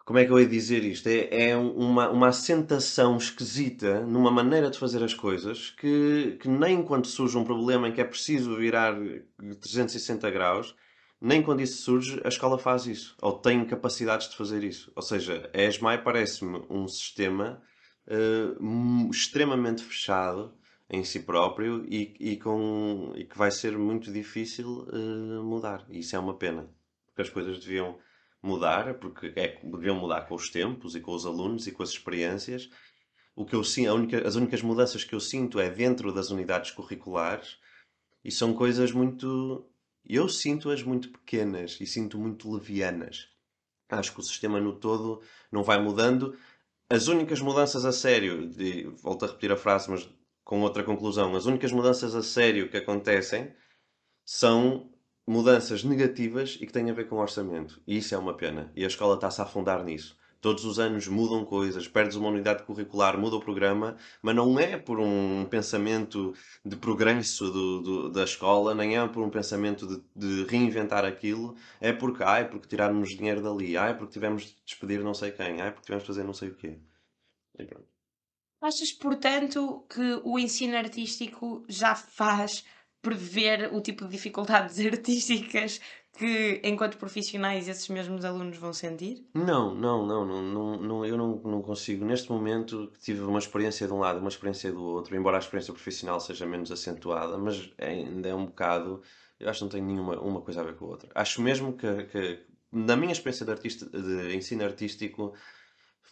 Como 0.03 0.17
é 0.17 0.25
que 0.25 0.31
eu 0.31 0.39
ia 0.39 0.47
dizer 0.47 0.83
isto? 0.83 1.07
É, 1.07 1.49
é 1.49 1.55
uma, 1.55 2.09
uma 2.09 2.29
assentação 2.29 3.15
esquisita 3.15 3.99
numa 4.07 4.31
maneira 4.31 4.71
de 4.71 4.79
fazer 4.79 5.03
as 5.03 5.13
coisas 5.13 5.69
que, 5.69 6.35
que 6.41 6.49
nem 6.49 6.81
quando 6.81 7.05
surge 7.05 7.37
um 7.37 7.43
problema 7.43 7.87
em 7.87 7.91
que 7.91 8.01
é 8.01 8.03
preciso 8.03 8.55
virar 8.55 8.95
360 9.37 10.31
graus, 10.31 10.75
nem 11.21 11.43
quando 11.43 11.61
isso 11.61 11.83
surge, 11.83 12.19
a 12.25 12.29
escola 12.29 12.57
faz 12.57 12.87
isso. 12.87 13.15
Ou 13.21 13.33
tem 13.33 13.63
capacidades 13.65 14.29
de 14.29 14.35
fazer 14.35 14.63
isso. 14.63 14.91
Ou 14.95 15.03
seja, 15.03 15.47
a 15.53 15.61
ESMAI 15.61 16.03
parece-me 16.03 16.65
um 16.71 16.87
sistema 16.87 17.61
uh, 18.07 19.11
extremamente 19.11 19.83
fechado 19.83 20.55
em 20.89 21.03
si 21.03 21.21
próprio 21.21 21.85
e, 21.87 22.15
e, 22.19 22.37
com, 22.37 23.13
e 23.15 23.25
que 23.25 23.37
vai 23.37 23.51
ser 23.51 23.77
muito 23.77 24.11
difícil 24.11 24.87
uh, 24.89 25.43
mudar. 25.43 25.85
E 25.89 25.99
isso 25.99 26.15
é 26.15 26.19
uma 26.19 26.37
pena. 26.37 26.69
Porque 27.07 27.21
as 27.21 27.29
coisas 27.29 27.59
deviam 27.59 27.97
mudar, 28.41 28.93
porque 28.95 29.31
é, 29.35 29.59
deviam 29.63 29.95
mudar 29.95 30.27
com 30.27 30.35
os 30.35 30.49
tempos 30.49 30.95
e 30.95 30.99
com 30.99 31.13
os 31.13 31.25
alunos 31.25 31.65
e 31.67 31.71
com 31.71 31.83
as 31.83 31.89
experiências. 31.89 32.69
O 33.35 33.45
que 33.45 33.55
eu 33.55 33.63
sinto, 33.63 33.93
única, 33.93 34.27
as 34.27 34.35
únicas 34.35 34.61
mudanças 34.61 35.03
que 35.03 35.15
eu 35.15 35.19
sinto 35.19 35.59
é 35.59 35.69
dentro 35.69 36.13
das 36.13 36.29
unidades 36.29 36.71
curriculares 36.71 37.57
e 38.23 38.31
são 38.31 38.53
coisas 38.53 38.91
muito. 38.91 39.65
Eu 40.05 40.27
sinto-as 40.27 40.83
muito 40.83 41.09
pequenas 41.09 41.79
e 41.79 41.87
sinto 41.87 42.19
muito 42.19 42.51
levianas. 42.51 43.29
Acho 43.89 44.13
que 44.13 44.19
o 44.19 44.23
sistema 44.23 44.59
no 44.59 44.73
todo 44.73 45.21
não 45.51 45.63
vai 45.63 45.81
mudando 45.81 46.37
as 46.89 47.07
únicas 47.07 47.39
mudanças 47.39 47.85
a 47.85 47.91
sério, 47.91 48.47
de, 48.47 48.83
volto 49.01 49.25
a 49.25 49.27
repetir 49.27 49.51
a 49.51 49.57
frase, 49.57 49.89
mas 49.89 50.07
com 50.43 50.61
outra 50.61 50.83
conclusão, 50.83 51.35
as 51.35 51.45
únicas 51.45 51.71
mudanças 51.71 52.15
a 52.15 52.21
sério 52.23 52.69
que 52.69 52.77
acontecem 52.77 53.53
são 54.25 54.91
mudanças 55.27 55.83
negativas 55.83 56.57
e 56.59 56.65
que 56.65 56.73
têm 56.73 56.89
a 56.89 56.93
ver 56.93 57.07
com 57.07 57.15
o 57.15 57.19
orçamento. 57.19 57.81
E 57.87 57.97
isso 57.97 58.13
é 58.13 58.17
uma 58.17 58.35
pena. 58.35 58.71
E 58.75 58.83
a 58.83 58.87
escola 58.87 59.15
está-se 59.15 59.41
a 59.41 59.45
afundar 59.45 59.83
nisso. 59.83 60.17
todos 60.41 60.65
os 60.65 60.77
anos 60.77 61.07
mudam 61.07 61.45
coisas, 61.45 61.87
perdes 61.87 62.17
uma 62.17 62.27
unidade 62.29 62.63
curricular, 62.63 63.17
muda 63.17 63.37
o 63.37 63.39
programa, 63.39 63.95
mas 64.21 64.35
não 64.35 64.59
é 64.59 64.77
por 64.77 64.99
um 64.99 65.45
pensamento 65.45 66.35
de 66.65 66.75
progresso 66.75 67.49
do, 67.49 67.81
do, 67.81 68.09
da 68.11 68.25
escola, 68.25 68.75
nem 68.75 68.97
é 68.97 69.07
por 69.07 69.23
um 69.23 69.29
pensamento 69.29 69.87
de, 69.87 70.03
de, 70.15 70.43
reinventar 70.49 71.05
aquilo, 71.05 71.55
é 71.79 71.93
porque, 71.93 72.23
ai, 72.23 72.49
porque 72.49 72.67
tiraram-nos 72.67 73.11
dinheiro 73.11 73.41
dali, 73.41 73.77
ai, 73.77 73.97
porque 73.97 74.13
tivemos 74.13 74.43
de 74.43 74.55
despedir 74.65 75.01
não 75.01 75.13
sei 75.13 75.31
quem, 75.31 75.61
ai, 75.61 75.71
porque 75.71 75.85
tivemos 75.85 76.03
de 76.03 76.07
fazer 76.07 76.23
não 76.25 76.33
sei 76.33 76.49
o 76.49 76.55
quê. 76.55 76.77
E 77.57 77.65
pronto. 77.65 77.92
Achas, 78.63 78.93
portanto, 78.93 79.85
que 79.89 80.21
o 80.23 80.39
ensino 80.39 80.77
artístico 80.77 81.65
já 81.67 81.93
faz 81.95 82.63
prever 83.01 83.73
o 83.73 83.81
tipo 83.81 84.05
de 84.05 84.11
dificuldades 84.11 84.79
artísticas 84.87 85.81
que, 86.17 86.61
enquanto 86.63 86.97
profissionais, 86.97 87.67
esses 87.67 87.89
mesmos 87.89 88.23
alunos 88.23 88.57
vão 88.57 88.71
sentir? 88.71 89.27
Não, 89.33 89.75
não, 89.75 90.05
não, 90.05 90.25
não, 90.25 90.77
não, 90.77 91.05
eu 91.05 91.17
não, 91.17 91.41
não 91.43 91.61
consigo. 91.61 92.05
Neste 92.05 92.31
momento 92.31 92.89
tive 93.01 93.19
uma 93.23 93.39
experiência 93.39 93.85
de 93.85 93.91
um 93.91 93.99
lado, 93.99 94.19
uma 94.19 94.29
experiência 94.29 94.71
do 94.71 94.81
outro, 94.81 95.13
embora 95.13 95.35
a 95.35 95.41
experiência 95.41 95.73
profissional 95.73 96.21
seja 96.21 96.45
menos 96.45 96.71
acentuada, 96.71 97.37
mas 97.37 97.69
ainda 97.77 98.29
é 98.29 98.33
um 98.33 98.45
bocado. 98.45 99.01
Eu 99.37 99.49
acho 99.49 99.59
que 99.59 99.65
não 99.65 99.71
tem 99.71 99.81
nenhuma 99.81 100.17
uma 100.21 100.39
coisa 100.39 100.61
a 100.61 100.63
ver 100.63 100.75
com 100.75 100.85
a 100.85 100.87
outra. 100.87 101.09
Acho 101.13 101.41
mesmo 101.41 101.73
que, 101.73 102.05
que 102.05 102.45
na 102.71 102.95
minha 102.95 103.11
experiência 103.11 103.45
de, 103.45 103.51
artista, 103.51 103.85
de 103.89 104.33
ensino 104.33 104.63
artístico, 104.63 105.33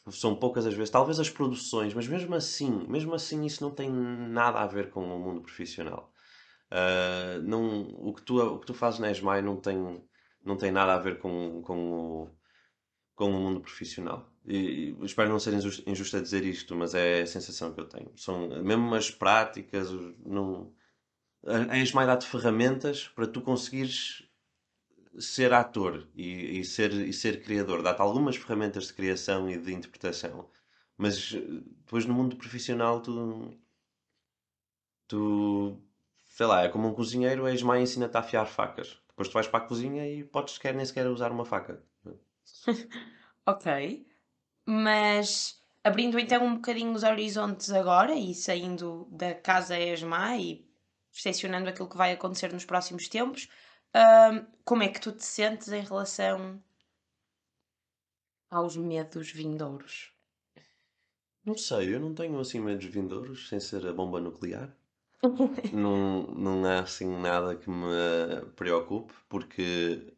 são 0.09 0.35
poucas 0.35 0.65
as 0.65 0.73
vezes, 0.73 0.89
talvez 0.89 1.19
as 1.19 1.29
produções, 1.29 1.93
mas 1.93 2.07
mesmo 2.07 2.33
assim, 2.35 2.85
mesmo 2.87 3.13
assim 3.13 3.45
isso 3.45 3.63
não 3.63 3.71
tem 3.71 3.89
nada 3.89 4.59
a 4.59 4.67
ver 4.67 4.89
com 4.89 5.03
o 5.03 5.19
mundo 5.19 5.41
profissional. 5.41 6.11
Uh, 6.71 7.41
não, 7.43 7.81
o, 7.99 8.13
que 8.13 8.21
tu, 8.21 8.39
o 8.39 8.59
que 8.59 8.65
tu 8.65 8.73
fazes 8.73 8.99
na 8.99 9.11
ESMAI 9.11 9.41
não 9.41 9.57
tem, 9.57 10.01
não 10.43 10.55
tem 10.55 10.71
nada 10.71 10.93
a 10.93 10.99
ver 10.99 11.19
com, 11.19 11.61
com, 11.61 11.91
o, 11.91 12.29
com 13.15 13.29
o 13.29 13.39
mundo 13.39 13.59
profissional. 13.59 14.31
E, 14.45 14.95
e 14.99 15.05
espero 15.05 15.29
não 15.29 15.39
ser 15.39 15.53
injusto, 15.53 15.87
injusto 15.87 16.17
a 16.17 16.21
dizer 16.21 16.45
isto, 16.45 16.75
mas 16.75 16.95
é 16.95 17.21
a 17.21 17.27
sensação 17.27 17.73
que 17.73 17.81
eu 17.81 17.85
tenho. 17.85 18.11
São 18.15 18.47
mesmo 18.63 18.95
as 18.95 19.11
práticas, 19.11 19.91
não, 20.25 20.73
a 21.45 21.77
ESMAI 21.77 22.05
dá-te 22.05 22.27
ferramentas 22.27 23.07
para 23.09 23.27
tu 23.27 23.41
conseguires 23.41 24.23
ser 25.19 25.53
ator 25.53 26.07
e, 26.15 26.59
e, 26.59 26.65
ser, 26.65 26.91
e 26.93 27.13
ser 27.13 27.43
criador. 27.43 27.81
Dá-te 27.81 28.01
algumas 28.01 28.35
ferramentas 28.35 28.87
de 28.87 28.93
criação 28.93 29.49
e 29.49 29.57
de 29.57 29.73
interpretação. 29.73 30.49
Mas 30.97 31.31
depois 31.31 32.05
no 32.05 32.13
mundo 32.13 32.35
profissional 32.35 33.01
tu, 33.01 33.53
tu 35.07 35.81
sei 36.29 36.45
lá, 36.45 36.63
é 36.63 36.69
como 36.69 36.87
um 36.87 36.93
cozinheiro, 36.93 37.45
a 37.45 37.53
ESMAI 37.53 37.81
ensina-te 37.81 38.15
a 38.15 38.19
afiar 38.21 38.45
facas. 38.45 38.99
Depois 39.09 39.27
tu 39.27 39.33
vais 39.33 39.47
para 39.47 39.63
a 39.63 39.67
cozinha 39.67 40.07
e 40.07 40.23
podes 40.23 40.55
sequer, 40.55 40.73
nem 40.73 40.85
sequer 40.85 41.07
usar 41.07 41.31
uma 41.31 41.45
faca. 41.45 41.83
ok. 43.45 44.07
Mas 44.65 45.61
abrindo 45.83 46.17
então 46.19 46.45
um 46.45 46.55
bocadinho 46.55 46.93
os 46.93 47.03
horizontes 47.03 47.71
agora 47.71 48.13
e 48.13 48.33
saindo 48.33 49.07
da 49.11 49.33
casa 49.33 49.77
ESMA 49.77 50.37
e 50.37 50.65
percepcionando 51.11 51.69
aquilo 51.69 51.89
que 51.89 51.97
vai 51.97 52.13
acontecer 52.13 52.53
nos 52.53 52.63
próximos 52.63 53.07
tempos, 53.09 53.49
hum, 53.95 54.45
como 54.65 54.83
é 54.83 54.89
que 54.89 54.99
tu 54.99 55.11
te 55.13 55.23
sentes 55.25 55.69
em 55.69 55.81
relação 55.81 56.61
aos 58.51 58.77
medos 58.77 59.31
vindouros? 59.31 60.13
Não 61.45 61.55
sei, 61.57 61.93
eu 61.93 61.99
não 61.99 62.13
tenho 62.15 62.39
assim 62.39 62.59
medos 62.59 62.85
vindouros 62.85 63.47
sem 63.49 63.59
ser 63.59 63.85
a 63.87 63.93
bomba 63.93 64.19
nuclear 64.19 64.75
não, 65.71 66.23
não 66.27 66.65
há 66.65 66.81
assim 66.81 67.07
nada 67.19 67.55
que 67.55 67.69
me 67.69 68.45
preocupe, 68.55 69.13
porque 69.29 70.15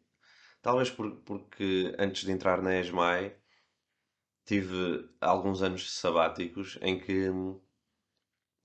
talvez 0.62 0.90
por, 0.90 1.16
porque 1.22 1.94
antes 1.98 2.24
de 2.24 2.32
entrar 2.32 2.62
na 2.62 2.76
ESMAI 2.80 3.36
tive 4.46 5.08
alguns 5.20 5.60
anos 5.62 5.92
sabáticos 5.92 6.78
em 6.82 6.98
que, 6.98 7.28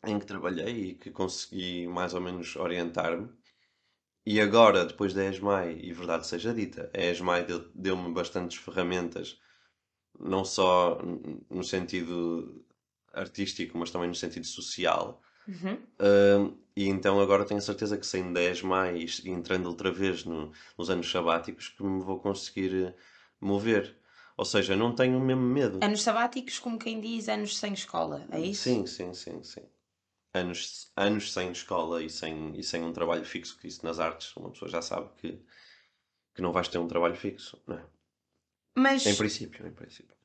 em 0.06 0.20
que 0.20 0.26
trabalhei 0.26 0.90
e 0.90 0.96
que 0.96 1.10
consegui 1.10 1.88
mais 1.88 2.14
ou 2.14 2.20
menos 2.20 2.54
orientar-me. 2.58 3.30
E 4.32 4.40
agora, 4.40 4.86
depois 4.86 5.12
da 5.12 5.26
ESMAI, 5.26 5.80
e 5.82 5.92
verdade 5.92 6.28
seja 6.28 6.54
dita, 6.54 6.92
a 6.96 7.02
ESMAI 7.02 7.48
deu-me 7.74 8.14
bastantes 8.14 8.58
ferramentas, 8.58 9.40
não 10.20 10.46
só 10.46 11.00
no 11.50 11.64
sentido 11.64 12.64
artístico, 13.12 13.76
mas 13.76 13.90
também 13.90 14.08
no 14.08 14.14
sentido 14.14 14.46
social 14.46 15.20
Uhum. 15.50 15.74
Uh, 16.00 16.56
e 16.76 16.88
então 16.88 17.20
agora 17.20 17.44
tenho 17.44 17.58
a 17.58 17.62
certeza 17.62 17.98
que 17.98 18.06
sem 18.06 18.32
10 18.32 18.62
mais 18.62 19.20
e 19.26 19.30
entrando 19.32 19.66
outra 19.66 19.92
vez 19.92 20.24
no, 20.24 20.52
nos 20.78 20.90
anos 20.92 21.10
sabáticos 21.10 21.70
que 21.70 21.84
me 21.84 22.04
vou 22.04 22.20
conseguir 22.20 22.96
mover. 23.42 23.98
Ou 24.38 24.46
seja, 24.46 24.76
não 24.76 24.94
tenho 24.94 25.18
o 25.18 25.22
mesmo 25.22 25.42
medo. 25.42 25.80
Anos 25.84 26.04
sabáticos, 26.04 26.60
como 26.60 26.78
quem 26.78 27.02
diz, 27.02 27.28
anos 27.28 27.58
sem 27.58 27.74
escola, 27.74 28.26
é 28.32 28.40
isso? 28.40 28.62
Sim, 28.64 28.86
sim, 28.86 29.14
sim, 29.14 29.44
sim. 29.44 29.64
Anos, 30.34 30.92
anos 30.96 31.34
sem 31.34 31.52
escola 31.52 32.04
e 32.04 32.10
sem, 32.10 32.56
e 32.56 32.64
sem 32.64 32.84
um 32.84 32.94
trabalho 32.94 33.26
fixo, 33.26 33.58
que 33.58 33.68
isso 33.68 33.84
nas 33.84 34.00
artes 34.00 34.36
uma 34.36 34.52
pessoa 34.52 34.70
já 34.70 34.82
sabe 34.82 35.10
que, 35.18 35.44
que 36.36 36.42
não 36.42 36.52
vais 36.52 36.68
ter 36.68 36.78
um 36.78 36.88
trabalho 36.88 37.16
fixo, 37.16 37.62
não 37.66 37.78
é? 37.78 37.86
Mas... 38.76 39.06
Em 39.06 39.16
princípio, 39.16 39.66
em 39.66 39.72
princípio. 39.72 40.16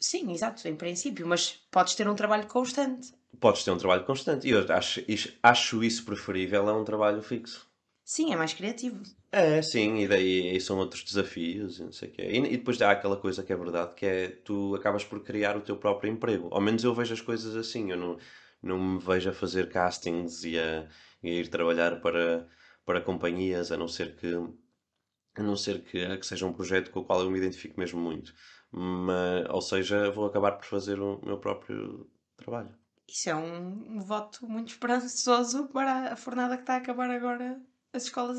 Sim, 0.00 0.32
exato, 0.32 0.66
em 0.68 0.76
princípio, 0.76 1.26
mas 1.26 1.52
podes 1.70 1.94
ter 1.94 2.08
um 2.08 2.14
trabalho 2.14 2.46
constante. 2.46 3.12
Podes 3.40 3.64
ter 3.64 3.70
um 3.70 3.78
trabalho 3.78 4.04
constante 4.04 4.46
e 4.46 4.50
eu 4.50 4.64
acho, 4.72 5.00
acho 5.42 5.84
isso 5.84 6.04
preferível 6.04 6.68
a 6.68 6.76
um 6.76 6.84
trabalho 6.84 7.22
fixo. 7.22 7.68
Sim, 8.04 8.32
é 8.32 8.36
mais 8.36 8.54
criativo. 8.54 9.02
É, 9.30 9.60
sim, 9.60 9.98
e 9.98 10.08
daí 10.08 10.56
e 10.56 10.60
são 10.60 10.78
outros 10.78 11.04
desafios 11.04 11.78
e 11.78 11.84
não 11.84 11.92
sei 11.92 12.08
o 12.08 12.12
quê. 12.12 12.22
E, 12.22 12.38
e, 12.38 12.56
depois 12.56 12.80
há 12.80 12.90
aquela 12.90 13.18
coisa 13.18 13.42
que 13.42 13.52
é 13.52 13.56
verdade, 13.56 13.94
que 13.94 14.06
é 14.06 14.28
tu 14.28 14.74
acabas 14.74 15.04
por 15.04 15.22
criar 15.22 15.56
o 15.56 15.60
teu 15.60 15.76
próprio 15.76 16.10
emprego. 16.10 16.48
Ao 16.50 16.60
menos 16.60 16.82
eu 16.82 16.94
vejo 16.94 17.12
as 17.12 17.20
coisas 17.20 17.54
assim, 17.54 17.90
eu 17.90 17.98
não, 17.98 18.16
não 18.62 18.78
me 18.78 18.98
vejo 18.98 19.30
a 19.30 19.32
fazer 19.32 19.68
castings 19.68 20.44
e 20.44 20.58
a, 20.58 20.88
e 21.22 21.30
a 21.30 21.34
ir 21.34 21.48
trabalhar 21.48 22.00
para, 22.00 22.48
para 22.84 23.00
companhias, 23.00 23.72
a 23.72 23.76
não 23.76 23.88
ser 23.88 24.16
que 24.16 24.34
a 25.34 25.42
não 25.42 25.56
ser 25.56 25.82
que, 25.84 26.16
que 26.18 26.26
seja 26.26 26.46
um 26.46 26.52
projeto 26.52 26.90
com 26.90 27.00
o 27.00 27.04
qual 27.04 27.20
eu 27.20 27.30
me 27.30 27.38
identifico 27.38 27.78
mesmo 27.78 28.00
muito. 28.00 28.34
Mas, 28.72 29.46
ou 29.48 29.60
seja, 29.62 30.10
vou 30.10 30.26
acabar 30.26 30.52
por 30.52 30.64
fazer 30.64 31.00
o 31.00 31.20
meu 31.24 31.38
próprio 31.38 32.10
trabalho. 32.36 32.74
Isso 33.06 33.30
é 33.30 33.36
um, 33.36 33.96
um 33.96 34.00
voto 34.00 34.46
muito 34.46 34.68
esperançoso 34.68 35.68
para 35.68 36.12
a 36.12 36.16
fornada 36.16 36.56
que 36.56 36.62
está 36.62 36.74
a 36.74 36.78
acabar 36.78 37.10
agora 37.10 37.60
as 37.92 38.04
escolas 38.04 38.38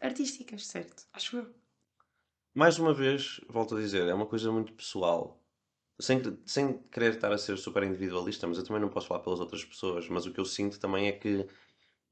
artísticas, 0.00 0.66
certo? 0.66 1.06
Acho 1.12 1.36
eu. 1.36 1.54
Mais 2.54 2.78
uma 2.78 2.92
vez, 2.92 3.40
volto 3.48 3.76
a 3.76 3.80
dizer, 3.80 4.08
é 4.08 4.14
uma 4.14 4.26
coisa 4.26 4.50
muito 4.50 4.72
pessoal. 4.72 5.37
Sem, 6.00 6.22
sem 6.46 6.78
querer 6.92 7.14
estar 7.14 7.32
a 7.32 7.38
ser 7.38 7.56
super 7.58 7.82
individualista, 7.82 8.46
mas 8.46 8.58
eu 8.58 8.64
também 8.64 8.80
não 8.80 8.88
posso 8.88 9.08
falar 9.08 9.20
pelas 9.20 9.40
outras 9.40 9.64
pessoas. 9.64 10.08
Mas 10.08 10.26
o 10.26 10.32
que 10.32 10.38
eu 10.40 10.44
sinto 10.44 10.78
também 10.78 11.08
é 11.08 11.12
que, 11.12 11.46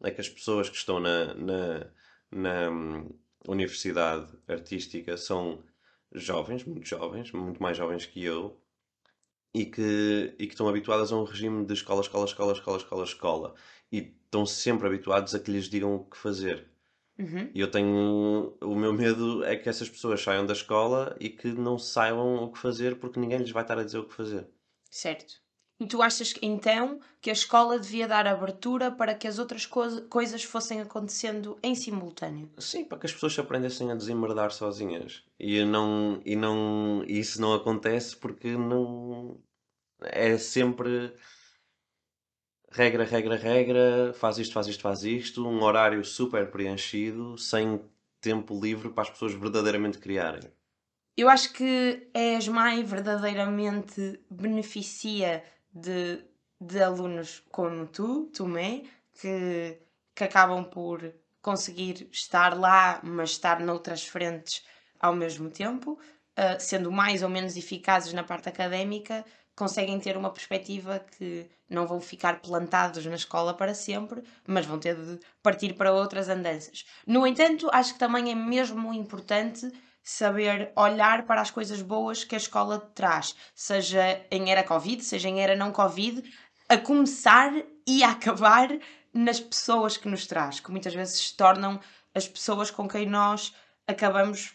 é 0.03 0.11
que 0.11 0.21
as 0.21 0.29
pessoas 0.29 0.69
que 0.71 0.77
estão 0.77 1.01
na, 1.01 1.35
na, 1.35 1.93
na 2.31 2.71
hum, 2.71 3.11
universidade 3.49 4.33
artística 4.49 5.17
são 5.17 5.65
jovens, 6.13 6.65
muito 6.65 6.87
jovens, 6.89 7.33
muito 7.33 7.63
mais 7.63 7.77
jovens 7.77 8.07
que 8.07 8.25
eu, 8.25 8.61
e 9.55 9.67
que, 9.67 10.35
e 10.39 10.47
que 10.47 10.55
estão 10.55 10.69
habituadas 10.69 11.13
a 11.13 11.17
um 11.17 11.25
regime 11.25 11.65
de 11.67 11.75
escola, 11.75 12.01
escola, 12.03 12.27
escola, 12.27 12.53
escola, 12.53 12.79
escola, 12.79 13.05
escola. 13.05 13.55
E 13.93 13.99
estão 14.25 14.47
sempre 14.47 14.87
habituados 14.87 15.35
a 15.35 15.41
que 15.41 15.51
lhes 15.51 15.69
digam 15.69 15.95
o 15.97 16.05
que 16.05 16.17
fazer. 16.17 16.71
Uhum. 17.19 17.51
E 17.55 17.61
eu 17.61 17.71
tenho. 17.71 18.57
O 18.61 18.75
meu 18.75 18.93
medo 18.93 19.43
é 19.45 19.57
que 19.57 19.69
essas 19.69 19.89
pessoas 19.89 20.23
saiam 20.23 20.45
da 20.45 20.53
escola 20.53 21.17
e 21.19 21.31
que 21.31 21.49
não 21.49 21.79
saibam 21.79 22.37
o 22.45 22.53
que 22.53 22.59
fazer 22.59 22.99
porque 22.99 23.19
ninguém 23.19 23.39
lhes 23.39 23.51
vai 23.51 23.63
estar 23.63 23.79
a 23.79 23.85
dizer 23.85 23.99
o 23.99 24.05
que 24.05 24.15
fazer. 24.15 24.47
Certo. 24.91 25.41
E 25.79 25.87
tu 25.87 26.01
achas 26.01 26.33
então 26.41 27.01
que 27.21 27.29
a 27.29 27.35
escola 27.35 27.79
devia 27.79 28.09
dar 28.09 28.27
abertura 28.27 28.91
para 28.91 29.15
que 29.15 29.29
as 29.29 29.39
outras 29.39 29.67
co 29.67 29.83
coisas 30.09 30.43
fossem 30.43 30.81
acontecendo 30.81 31.59
em 31.63 31.75
simultâneo? 31.75 32.51
Sim, 32.59 32.85
para 32.87 32.99
que 32.99 33.07
as 33.07 33.13
pessoas 33.13 33.35
se 33.35 33.41
aprendessem 33.41 33.91
a 33.91 33.95
desemmerdar 33.95 34.51
sozinhas. 34.53 35.23
E, 35.39 35.63
não, 35.65 36.23
e, 36.25 36.35
não, 36.35 37.05
e 37.07 37.19
isso 37.19 37.41
não 37.41 37.53
acontece 37.53 38.17
porque 38.17 38.57
não. 38.57 39.39
É 40.01 40.39
sempre 40.39 41.15
regra, 42.77 43.05
regra, 43.05 43.37
regra, 43.37 44.13
faz 44.15 44.37
isto, 44.39 44.53
faz 44.53 44.67
isto, 44.67 44.83
faz 44.83 45.03
isto, 45.03 45.49
um 45.49 45.63
horário 45.63 46.05
super 46.05 46.51
preenchido, 46.51 47.39
sem 47.39 47.81
tempo 48.21 48.59
livre 48.61 48.91
para 48.91 49.05
as 49.05 49.11
pessoas 49.11 49.33
verdadeiramente 49.33 49.99
criarem. 49.99 50.43
Eu 51.17 51.31
acho 51.31 51.55
que 51.55 52.11
a 52.13 52.39
ESMAI 52.39 52.83
verdadeiramente 52.83 54.21
beneficia 54.31 55.43
de, 55.73 56.23
de 56.61 56.83
alunos 56.83 57.43
como 57.51 57.87
tu, 57.87 58.27
Tomé, 58.37 58.83
que, 59.19 59.79
que 60.15 60.25
acabam 60.25 60.63
por 60.65 61.11
conseguir 61.41 62.09
estar 62.13 62.59
lá, 62.59 63.01
mas 63.03 63.31
estar 63.31 63.61
noutras 63.61 64.05
frentes 64.05 64.63
ao 65.01 65.15
mesmo 65.15 65.49
tempo, 65.49 65.93
uh, 65.93 66.61
sendo 66.61 66.93
mais 66.93 67.23
ou 67.23 67.31
menos 67.31 67.57
eficazes 67.57 68.13
na 68.13 68.25
parte 68.25 68.51
académica, 68.51 69.25
conseguem 69.57 69.99
ter 69.99 70.17
uma 70.17 70.31
perspectiva 70.31 71.03
que 71.17 71.49
não 71.69 71.87
vão 71.87 72.01
ficar 72.01 72.41
plantados 72.41 73.05
na 73.07 73.17
escola 73.17 73.55
para 73.55 73.75
sempre, 73.75 74.23
mas 74.47 74.67
vão 74.67 74.79
ter 74.79 74.95
de 74.95 75.19
partir 75.43 75.73
para 75.73 75.93
outras 75.93 76.29
andanças. 76.29 76.85
No 77.07 77.27
entanto, 77.27 77.69
acho 77.73 77.95
que 77.95 77.99
também 77.99 78.31
é 78.31 78.35
mesmo 78.35 78.93
importante 78.93 79.73
saber 80.03 80.71
olhar 80.77 81.25
para 81.25 81.41
as 81.41 81.51
coisas 81.51 81.83
boas 81.83 82.23
que 82.23 82.37
a 82.37 82.39
escola 82.39 82.79
traz, 82.95 83.35
seja 83.55 84.21
em 84.31 84.53
era 84.53 84.63
Covid, 84.63 85.03
seja 85.03 85.29
em 85.29 85.41
era 85.41 85.57
não 85.57 85.73
Covid, 85.73 86.23
a 86.69 86.77
começar 86.77 87.53
e 87.87 88.05
a 88.05 88.11
acabar 88.11 88.69
nas 89.13 89.41
pessoas 89.41 89.97
que 89.97 90.09
nos 90.09 90.27
traz, 90.27 90.61
que 90.61 90.71
muitas 90.71 90.95
vezes 90.95 91.19
se 91.19 91.37
tornam 91.37 91.81
as 92.15 92.29
pessoas 92.29 92.71
com 92.71 92.87
quem 92.87 93.07
nós 93.07 93.55
acabamos 93.87 94.55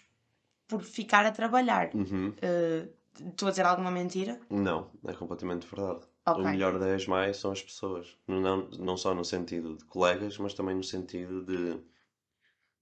por 0.67 0.81
ficar 0.83 1.25
a 1.25 1.31
trabalhar. 1.31 1.89
Uhum. 1.93 2.29
Uh, 2.29 3.00
estou 3.19 3.47
a 3.47 3.51
dizer 3.51 3.65
alguma 3.65 3.91
mentira? 3.91 4.39
Não, 4.49 4.89
é 5.05 5.13
completamente 5.13 5.67
verdade. 5.67 6.01
Ok. 6.25 6.43
O 6.43 6.47
melhor 6.47 6.77
da 6.79 6.95
ESMAI 6.95 7.33
são 7.33 7.51
as 7.51 7.61
pessoas. 7.61 8.15
Não, 8.27 8.67
não 8.79 8.95
só 8.95 9.13
no 9.13 9.25
sentido 9.25 9.75
de 9.75 9.83
colegas, 9.85 10.37
mas 10.37 10.53
também 10.53 10.75
no 10.75 10.83
sentido 10.83 11.43
de, 11.43 11.79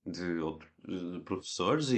de, 0.06 0.40
outro- 0.40 0.68
de 0.88 1.20
professores 1.22 1.92
e, 1.92 1.98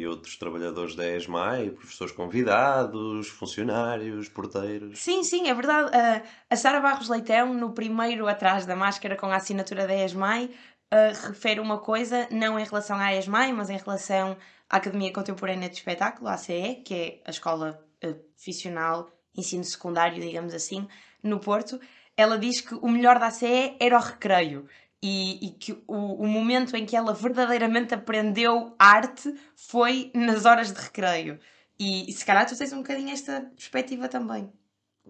e 0.00 0.06
outros 0.06 0.36
trabalhadores 0.36 0.94
da 0.94 1.06
ESMAI, 1.16 1.70
professores 1.70 2.12
convidados, 2.12 3.28
funcionários, 3.28 4.28
porteiros. 4.28 4.98
Sim, 4.98 5.22
sim, 5.24 5.48
é 5.48 5.54
verdade. 5.54 5.88
Uh, 5.88 6.26
a 6.50 6.56
Sara 6.56 6.80
Barros 6.80 7.08
Leitão, 7.08 7.52
no 7.52 7.72
primeiro 7.72 8.26
atrás 8.28 8.64
da 8.66 8.76
máscara 8.76 9.16
com 9.16 9.26
a 9.26 9.36
assinatura 9.36 9.86
da 9.86 9.94
ESMAI, 9.94 10.46
uh, 10.46 11.28
refere 11.28 11.60
uma 11.60 11.78
coisa, 11.78 12.28
não 12.30 12.58
em 12.58 12.64
relação 12.64 12.96
à 12.98 13.14
ESMAI, 13.14 13.52
mas 13.52 13.70
em 13.70 13.76
relação 13.78 14.36
à 14.72 14.78
Academia 14.78 15.12
Contemporânea 15.12 15.68
de 15.68 15.76
Espetáculo, 15.76 16.28
a 16.28 16.34
ACE, 16.34 16.82
que 16.84 16.94
é 16.94 17.20
a 17.26 17.30
escola 17.30 17.86
uh, 18.02 18.14
profissional, 18.34 19.10
ensino 19.36 19.62
secundário, 19.62 20.20
digamos 20.20 20.54
assim, 20.54 20.88
no 21.22 21.38
Porto. 21.38 21.78
Ela 22.16 22.38
diz 22.38 22.60
que 22.62 22.74
o 22.74 22.88
melhor 22.88 23.18
da 23.18 23.26
ACE 23.26 23.76
era 23.78 23.96
o 23.96 24.00
recreio. 24.00 24.66
E, 25.04 25.46
e 25.46 25.50
que 25.50 25.72
o, 25.86 26.22
o 26.22 26.26
momento 26.26 26.76
em 26.76 26.86
que 26.86 26.96
ela 26.96 27.12
verdadeiramente 27.12 27.92
aprendeu 27.92 28.74
arte 28.78 29.34
foi 29.56 30.10
nas 30.14 30.44
horas 30.46 30.72
de 30.72 30.80
recreio. 30.80 31.38
E, 31.78 32.08
e 32.08 32.12
se 32.12 32.24
calhar 32.24 32.46
tu 32.46 32.56
tens 32.56 32.72
um 32.72 32.78
bocadinho 32.78 33.10
esta 33.10 33.40
perspectiva 33.56 34.08
também. 34.08 34.50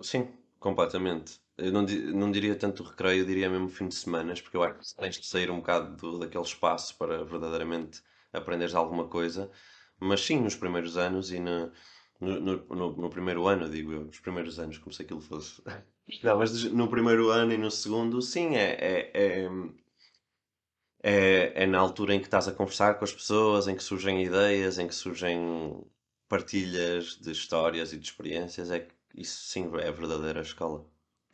Sim, 0.02 0.28
completamente. 0.59 1.40
Eu 1.59 1.71
não, 1.71 1.83
não 1.83 2.33
diria 2.33 2.57
tanto 2.57 2.83
recreio, 2.83 3.21
eu 3.21 3.26
diria 3.26 3.50
mesmo 3.50 3.69
fim 3.69 3.87
de 3.87 3.95
semanas, 3.95 4.40
porque 4.40 4.57
eu 4.57 4.62
acho 4.62 4.78
que 4.78 4.97
tens 4.97 5.19
de 5.21 5.26
sair 5.26 5.50
um 5.50 5.59
bocado 5.59 5.95
do- 5.97 6.19
daquele 6.19 6.45
espaço 6.45 6.97
para 6.97 7.23
verdadeiramente 7.25 8.02
aprenderes 8.32 8.74
alguma 8.74 9.08
coisa. 9.08 9.50
Mas 10.00 10.20
sim, 10.22 10.40
nos 10.40 10.56
primeiros 10.56 10.96
anos 10.96 11.30
e 11.32 11.38
no, 11.40 11.72
no, 12.20 12.40
no, 12.40 12.56
no- 12.66 12.96
no 12.96 13.10
primeiro 13.10 13.46
ano, 13.46 13.68
digo 13.70 13.92
eu, 13.92 14.04
nos 14.04 14.20
primeiros 14.20 14.58
anos, 14.58 14.78
como 14.78 14.92
se 14.92 15.02
aquilo 15.02 15.20
fosse. 15.20 15.62
Não, 16.22 16.38
mas 16.38 16.64
no 16.72 16.88
primeiro 16.88 17.30
ano 17.30 17.52
e 17.52 17.58
no 17.58 17.70
segundo, 17.70 18.20
sim, 18.20 18.56
é, 18.56 18.72
é, 18.72 19.44
é, 19.44 19.48
é, 21.02 21.64
é 21.64 21.66
na 21.66 21.78
altura 21.78 22.14
em 22.14 22.18
que 22.20 22.26
estás 22.26 22.48
a 22.48 22.52
conversar 22.52 22.94
com 22.98 23.04
as 23.04 23.12
pessoas, 23.12 23.68
em 23.68 23.76
que 23.76 23.82
surgem 23.82 24.22
ideias, 24.22 24.78
em 24.78 24.86
que 24.88 24.94
surgem 24.94 25.84
partilhas 26.28 27.16
de 27.20 27.30
histórias 27.32 27.92
e 27.92 27.98
de 27.98 28.06
experiências, 28.06 28.70
é 28.70 28.80
que 28.80 28.94
isso 29.14 29.42
sim 29.48 29.70
é 29.78 29.88
a 29.88 29.92
verdadeira 29.92 30.40
escola. 30.40 30.86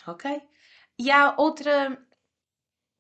Ok? 0.06 0.24
E 0.98 1.10
há 1.10 1.34
outra, 1.38 2.04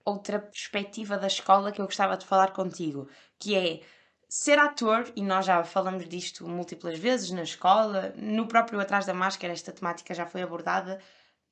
outra 0.08 0.38
perspectiva 0.38 1.16
da 1.18 1.26
escola 1.26 1.70
que 1.70 1.80
eu 1.80 1.84
gostava 1.84 2.16
de 2.16 2.26
falar 2.26 2.52
contigo, 2.52 3.08
que 3.38 3.54
é 3.54 3.80
ser 4.28 4.58
ator, 4.58 5.10
e 5.16 5.22
nós 5.22 5.46
já 5.46 5.62
falamos 5.64 6.06
disto 6.08 6.46
múltiplas 6.46 6.98
vezes 6.98 7.30
na 7.30 7.42
escola, 7.42 8.12
no 8.16 8.46
próprio 8.46 8.80
Atrás 8.80 9.06
da 9.06 9.14
Máscara, 9.14 9.52
esta 9.52 9.72
temática 9.72 10.14
já 10.14 10.26
foi 10.26 10.42
abordada. 10.42 11.00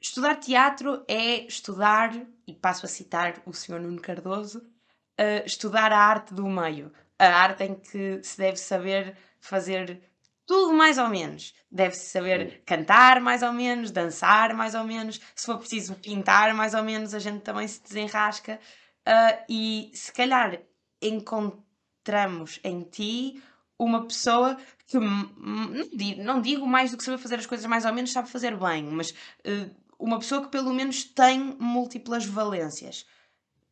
Estudar 0.00 0.36
teatro 0.36 1.04
é 1.08 1.46
estudar, 1.46 2.12
e 2.46 2.52
passo 2.54 2.84
a 2.84 2.88
citar 2.88 3.40
o 3.46 3.52
Sr. 3.52 3.80
Nuno 3.80 4.00
Cardoso, 4.00 4.58
uh, 4.58 5.46
estudar 5.46 5.90
a 5.92 5.98
arte 5.98 6.34
do 6.34 6.46
meio. 6.46 6.92
A 7.18 7.26
arte 7.28 7.64
em 7.64 7.74
que 7.74 8.22
se 8.22 8.36
deve 8.36 8.58
saber 8.58 9.16
fazer 9.40 10.02
tudo 10.46 10.72
mais 10.72 10.96
ou 10.96 11.08
menos. 11.08 11.54
Deve-se 11.70 12.10
saber 12.10 12.62
cantar 12.64 13.20
mais 13.20 13.42
ou 13.42 13.52
menos, 13.52 13.90
dançar 13.90 14.54
mais 14.54 14.74
ou 14.74 14.84
menos, 14.84 15.20
se 15.34 15.46
for 15.46 15.58
preciso 15.58 15.94
pintar 15.96 16.54
mais 16.54 16.72
ou 16.72 16.82
menos, 16.82 17.12
a 17.12 17.18
gente 17.18 17.42
também 17.42 17.66
se 17.66 17.82
desenrasca. 17.82 18.60
Uh, 19.06 19.44
e 19.48 19.90
se 19.92 20.12
calhar 20.12 20.60
encontramos 21.02 22.60
em 22.64 22.82
ti 22.82 23.42
uma 23.78 24.06
pessoa 24.06 24.56
que 24.86 24.96
hum, 24.96 25.34
não 25.36 25.88
digo, 25.92 26.22
não 26.22 26.40
digo 26.40 26.66
mais 26.66 26.90
do 26.90 26.96
que 26.96 27.04
saber 27.04 27.18
fazer 27.18 27.38
as 27.38 27.46
coisas 27.46 27.66
mais 27.66 27.84
ou 27.84 27.92
menos, 27.92 28.12
sabe 28.12 28.30
fazer 28.30 28.56
bem, 28.56 28.84
mas 28.84 29.10
uh, 29.10 29.74
uma 29.98 30.18
pessoa 30.18 30.42
que 30.42 30.48
pelo 30.48 30.72
menos 30.72 31.04
tem 31.04 31.56
múltiplas 31.58 32.24
valências. 32.24 33.04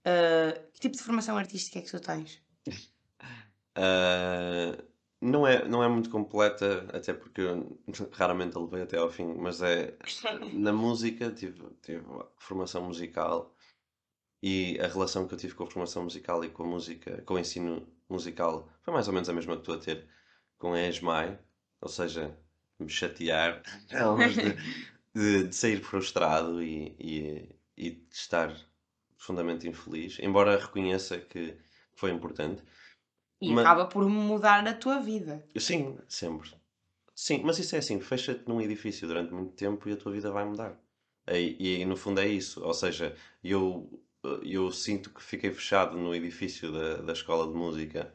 Uh, 0.06 0.60
que 0.74 0.80
tipo 0.80 0.96
de 0.96 1.02
formação 1.02 1.38
artística 1.38 1.78
é 1.78 1.82
que 1.82 1.90
tu 1.90 2.00
tens? 2.00 2.42
Ah, 3.76 4.78
não 5.24 5.46
é, 5.46 5.66
não 5.68 5.82
é 5.82 5.88
muito 5.88 6.10
completa, 6.10 6.86
até 6.92 7.12
porque 7.14 7.40
eu 7.42 7.78
raramente 8.12 8.56
a 8.56 8.60
levei 8.60 8.82
até 8.82 8.98
ao 8.98 9.10
fim, 9.10 9.34
mas 9.34 9.62
é 9.62 9.96
na 10.52 10.72
música 10.72 11.30
tive, 11.32 11.62
tive 11.82 12.04
formação 12.38 12.84
musical 12.84 13.54
e 14.42 14.78
a 14.80 14.86
relação 14.88 15.26
que 15.26 15.34
eu 15.34 15.38
tive 15.38 15.54
com 15.54 15.64
a 15.64 15.70
formação 15.70 16.04
musical 16.04 16.44
e 16.44 16.50
com 16.50 16.64
a 16.64 16.66
música, 16.66 17.22
com 17.22 17.34
o 17.34 17.38
ensino 17.38 17.86
musical 18.08 18.68
foi 18.82 18.92
mais 18.94 19.08
ou 19.08 19.14
menos 19.14 19.28
a 19.28 19.32
mesma 19.32 19.54
que 19.56 19.62
estou 19.62 19.74
a 19.76 19.78
ter 19.78 20.06
com 20.58 20.72
a 20.74 20.82
ESMAI, 20.82 21.38
ou 21.80 21.88
seja, 21.88 22.38
me 22.78 22.88
chatear, 22.88 23.62
não, 23.92 24.16
mas 24.16 24.34
de, 24.38 24.54
de- 25.14 25.48
de 25.48 25.56
sair 25.56 25.82
frustrado 25.82 26.62
e, 26.62 26.96
e, 27.00 27.56
e 27.76 27.90
de 27.90 28.06
estar 28.14 28.54
profundamente 29.16 29.68
infeliz, 29.68 30.18
embora 30.20 30.58
reconheça 30.58 31.18
que 31.18 31.56
foi 31.94 32.10
importante. 32.10 32.62
E 33.44 33.52
Mas- 33.52 33.64
acaba 33.64 33.86
por 33.86 34.08
mudar 34.08 34.66
a 34.66 34.74
tua 34.74 34.98
vida. 35.00 35.44
Sim, 35.56 35.98
sempre. 36.08 36.50
Sim, 37.14 37.42
mas 37.44 37.58
isso 37.58 37.74
é 37.76 37.78
assim, 37.78 38.00
fecha-te 38.00 38.48
num 38.48 38.60
edifício 38.60 39.06
durante 39.06 39.32
muito 39.32 39.52
tempo 39.54 39.88
e 39.88 39.92
a 39.92 39.96
tua 39.96 40.12
vida 40.12 40.30
vai 40.32 40.44
mudar. 40.44 40.78
E, 41.30 41.80
e 41.80 41.84
no 41.84 41.96
fundo 41.96 42.20
é 42.20 42.26
isso. 42.28 42.62
Ou 42.64 42.74
seja, 42.74 43.14
eu, 43.42 43.88
eu 44.42 44.70
sinto 44.72 45.10
que 45.10 45.22
fiquei 45.22 45.50
fechado 45.52 45.96
no 45.96 46.14
edifício 46.14 46.72
da, 46.72 46.96
da 46.96 47.12
escola 47.12 47.46
de 47.46 47.54
música 47.56 48.12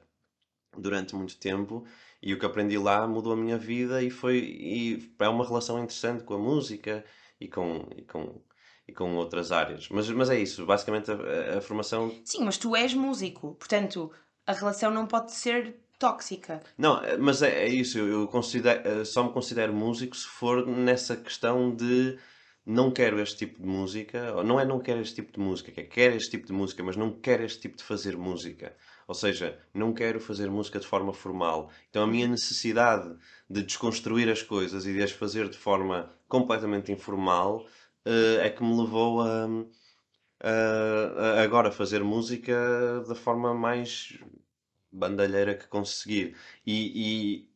durante 0.77 1.15
muito 1.15 1.37
tempo 1.37 1.85
e 2.21 2.33
o 2.33 2.39
que 2.39 2.45
aprendi 2.45 2.77
lá 2.77 3.07
mudou 3.07 3.33
a 3.33 3.37
minha 3.37 3.57
vida 3.57 4.01
e 4.03 4.09
foi 4.09 4.37
e 4.37 5.13
é 5.19 5.27
uma 5.29 5.45
relação 5.45 5.77
interessante 5.79 6.23
com 6.23 6.35
a 6.35 6.37
música 6.39 7.03
e 7.39 7.47
com, 7.47 7.87
e 7.95 8.01
com, 8.03 8.41
e 8.87 8.93
com 8.93 9.15
outras 9.15 9.51
áreas. 9.51 9.89
Mas, 9.89 10.09
mas 10.09 10.29
é 10.29 10.39
isso, 10.39 10.65
basicamente 10.65 11.09
a, 11.11 11.15
a- 11.15 11.57
a 11.57 11.61
formação 11.61 12.11
Sim, 12.23 12.43
mas 12.43 12.57
tu 12.57 12.75
és 12.75 12.93
músico, 12.93 13.55
portanto, 13.55 14.11
a 14.49 14.53
relação 14.53 14.89
não 14.91 15.05
pode 15.05 15.31
ser 15.31 15.75
tóxica. 15.99 16.61
Não, 16.77 17.03
eh, 17.03 17.17
mas 17.17 17.41
é, 17.41 17.65
é 17.65 17.69
isso, 17.69 17.99
eu, 17.99 18.29
eh, 18.65 19.05
só 19.05 19.23
me 19.23 19.31
considero 19.31 19.73
músico 19.73 20.15
se 20.15 20.27
for 20.27 20.65
nessa 20.65 21.15
questão 21.15 21.75
de 21.75 22.17
não 22.65 22.91
quero 22.91 23.19
este 23.19 23.37
tipo 23.45 23.61
de 23.61 23.67
música, 23.67 24.33
ou 24.35 24.43
não 24.43 24.59
é 24.59 24.65
não 24.65 24.79
quero 24.79 25.01
este 25.01 25.15
tipo 25.15 25.31
de 25.33 25.39
música, 25.39 25.71
que 25.71 25.81
é 25.81 25.83
quero 25.83 26.15
este 26.15 26.31
tipo 26.31 26.47
de 26.47 26.53
música, 26.53 26.83
mas 26.83 26.95
não 26.95 27.11
quero 27.11 27.43
este 27.43 27.59
tipo 27.61 27.77
de 27.77 27.83
fazer 27.83 28.15
música. 28.17 28.75
Ou 29.07 29.15
seja, 29.15 29.57
não 29.73 29.91
quero 29.93 30.19
fazer 30.19 30.49
música 30.49 30.79
de 30.79 30.85
forma 30.87 31.13
formal. 31.13 31.71
Então 31.89 32.03
a 32.03 32.07
minha 32.07 32.27
necessidade 32.27 33.15
de 33.49 33.63
desconstruir 33.63 34.29
as 34.29 34.43
coisas 34.43 34.85
e 34.85 34.93
de 34.93 35.01
as 35.03 35.11
fazer 35.11 35.49
de 35.49 35.57
forma 35.57 36.09
completamente 36.27 36.91
informal 36.91 37.65
eh, 38.05 38.47
é 38.47 38.49
que 38.49 38.63
me 38.63 38.75
levou 38.79 39.21
a, 39.21 39.47
a- 40.41 41.39
a 41.39 41.43
agora 41.43 41.71
fazer 41.71 42.03
música 42.03 43.01
da 43.07 43.15
forma 43.15 43.53
mais 43.53 44.17
bandalheira 44.91 45.55
que 45.55 45.67
conseguir. 45.67 46.35
E, 46.65 47.47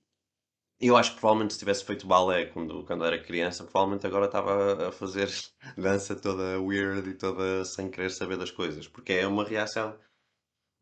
e 0.79 0.87
eu 0.87 0.97
acho 0.97 1.13
que 1.13 1.19
provavelmente 1.19 1.53
se 1.53 1.59
tivesse 1.59 1.85
feito 1.85 2.07
balé 2.07 2.45
quando, 2.47 2.85
quando 2.85 3.05
era 3.05 3.21
criança, 3.21 3.63
provavelmente 3.63 4.05
agora 4.07 4.25
estava 4.25 4.89
a 4.89 4.91
fazer 4.91 5.29
dança 5.77 6.15
toda 6.15 6.61
weird 6.61 7.09
e 7.09 7.13
toda 7.13 7.63
sem 7.65 7.89
querer 7.89 8.11
saber 8.11 8.37
das 8.37 8.51
coisas, 8.51 8.87
porque 8.87 9.13
é 9.13 9.27
uma 9.27 9.43
reação, 9.43 9.97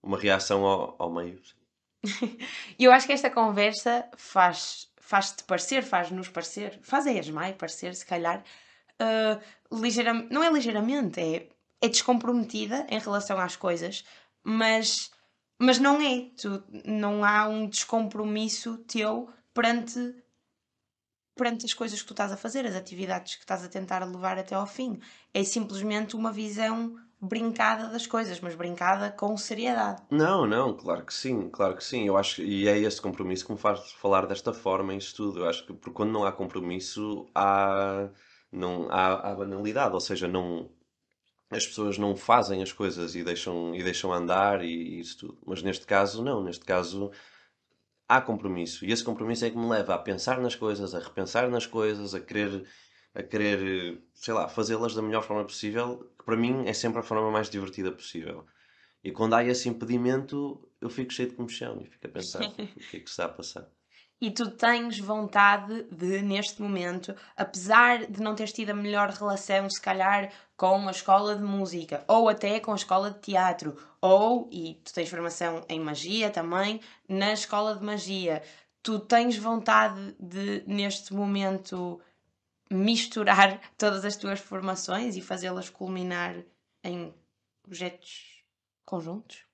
uma 0.04 0.18
reação 0.18 0.66
ao, 0.66 0.96
ao 1.00 1.14
meio. 1.14 1.42
E 2.80 2.84
eu 2.84 2.92
acho 2.92 3.06
que 3.06 3.14
esta 3.14 3.30
conversa 3.30 4.10
faz, 4.18 4.92
faz-te 4.98 5.44
parecer, 5.44 5.84
faz-nos 5.84 6.30
parecer, 6.30 6.80
faz 6.82 7.06
a 7.06 7.12
Esmai 7.12 7.54
parecer, 7.54 7.94
se 7.94 8.06
calhar, 8.06 8.44
ah, 9.02 9.40
ligeiramente, 9.72 10.32
não 10.32 10.44
é 10.44 10.52
ligeiramente, 10.52 11.20
é, 11.20 11.50
é 11.82 11.90
descomprometida 11.90 12.86
em 12.88 13.00
relação 13.00 13.40
às 13.40 13.56
coisas, 13.56 14.04
mas, 14.44 15.10
mas 15.62 15.80
não 15.80 16.02
é. 16.02 16.30
Tu, 16.36 16.64
não 16.86 17.24
há 17.24 17.48
um 17.48 17.68
descompromisso 17.68 18.78
teu 18.80 19.30
perante, 19.54 20.16
perante 21.36 21.66
as 21.66 21.74
coisas 21.74 22.02
que 22.02 22.08
tu 22.08 22.14
estás 22.14 22.32
a 22.32 22.38
fazer, 22.38 22.66
as 22.66 22.76
atividades 22.76 23.36
que 23.36 23.42
estás 23.42 23.64
a 23.64 23.70
tentar 23.70 24.04
levar 24.04 24.38
até 24.38 24.56
ao 24.56 24.66
fim. 24.66 25.00
É 25.34 25.44
simplesmente 25.44 26.16
uma 26.16 26.32
visão 26.32 26.98
brincada 27.22 27.88
das 27.90 28.08
coisas, 28.08 28.40
mas 28.40 28.56
brincada 28.56 29.12
com 29.12 29.38
seriedade. 29.38 30.02
Não, 30.10 30.48
não, 30.48 30.76
claro 30.76 31.06
que 31.06 31.14
sim, 31.14 31.50
claro 31.50 31.76
que 31.78 31.84
sim. 31.84 32.08
Eu 32.08 32.18
acho 32.18 32.42
e 32.42 32.68
é 32.68 32.80
esse 32.80 33.00
compromisso 33.00 33.46
que 33.46 33.52
me 33.52 33.60
faz 33.60 33.92
falar 33.94 34.26
desta 34.26 34.52
forma 34.52 34.94
em 34.94 34.98
estudo. 34.98 35.42
Eu 35.42 35.50
acho 35.50 35.66
que 35.66 35.74
porque 35.74 35.96
quando 35.96 36.12
não 36.12 36.26
há 36.26 36.32
compromisso 36.32 37.28
há 37.36 38.10
não 38.52 38.88
há, 38.90 39.32
há 39.32 39.36
banalidade, 39.36 39.94
ou 39.94 40.02
seja, 40.02 40.28
não 40.28 40.70
as 41.52 41.68
pessoas 41.68 41.98
não 41.98 42.16
fazem 42.16 42.64
as 42.64 42.72
coisas 42.72 43.14
e 43.14 43.24
deixam 43.24 43.76
e 43.76 43.84
deixam 43.84 44.14
andar 44.14 44.64
e 44.64 45.00
isso 45.00 45.18
tudo. 45.20 45.38
Mas 45.46 45.62
neste 45.62 45.86
caso 45.86 46.24
não, 46.24 46.42
neste 46.42 46.64
caso 46.64 47.12
há 48.08 48.22
compromisso. 48.22 48.86
E 48.86 48.92
esse 48.92 49.04
compromisso 49.04 49.46
é 49.46 49.50
que 49.50 49.58
me 49.58 49.68
leva 49.68 49.94
a 49.94 49.98
pensar 49.98 50.40
nas 50.40 50.56
coisas, 50.56 50.96
a 50.96 51.00
repensar 51.00 51.50
nas 51.50 51.66
coisas, 51.66 52.16
a 52.16 52.22
querer, 52.22 52.66
a 53.14 53.22
querer 53.22 54.02
sei 54.14 54.34
lá, 54.34 54.48
fazê-las 54.48 54.96
da 54.96 55.02
melhor 55.02 55.24
forma 55.24 55.44
possível, 55.44 56.10
que 56.18 56.24
para 56.24 56.38
mim 56.38 56.68
é 56.68 56.74
sempre 56.74 57.00
a 57.00 57.04
forma 57.04 57.30
mais 57.30 57.50
divertida 57.50 57.92
possível. 57.92 58.46
E 59.04 59.12
quando 59.12 59.34
há 59.34 59.44
esse 59.44 59.68
impedimento, 59.68 60.70
eu 60.80 60.90
fico 60.90 61.12
cheio 61.12 61.30
de 61.30 61.36
comichão 61.36 61.82
e 61.82 61.86
fico 61.86 62.08
a 62.08 62.10
pensar 62.10 62.44
o 62.48 62.56
que 62.56 62.98
é 62.98 63.00
que 63.00 63.08
se 63.08 63.14
está 63.14 63.26
a 63.26 63.30
passar. 63.30 63.70
E 64.22 64.30
tu 64.30 64.52
tens 64.52 65.00
vontade 65.00 65.84
de, 65.92 66.22
neste 66.22 66.62
momento, 66.62 67.16
apesar 67.36 68.06
de 68.06 68.22
não 68.22 68.36
teres 68.36 68.54
tido 68.54 68.70
a 68.70 68.76
melhor 68.76 69.10
relação, 69.10 69.68
se 69.68 69.82
calhar, 69.82 70.32
com 70.56 70.88
a 70.88 70.92
escola 70.92 71.36
de 71.36 71.42
música, 71.42 72.06
ou 72.08 72.30
até 72.30 72.60
com 72.60 72.72
a 72.72 72.76
escola 72.76 73.10
de 73.10 73.20
teatro, 73.20 73.76
ou, 74.00 74.48
e 74.52 74.76
tu 74.86 74.94
tens 74.94 75.10
formação 75.10 75.66
em 75.68 75.80
magia 75.80 76.30
também, 76.30 76.80
na 77.10 77.34
escola 77.34 77.76
de 77.76 77.84
magia, 77.84 78.44
tu 78.84 79.00
tens 79.00 79.38
vontade 79.38 80.16
de, 80.20 80.64
neste 80.68 81.16
momento, 81.16 82.00
misturar 82.70 83.60
todas 83.76 84.06
as 84.06 84.16
tuas 84.16 84.40
formações 84.40 85.18
e 85.18 85.22
fazê-las 85.22 85.68
culminar 85.68 86.36
em 86.84 87.12
projetos 87.64 88.44
conjuntos? 88.86 89.48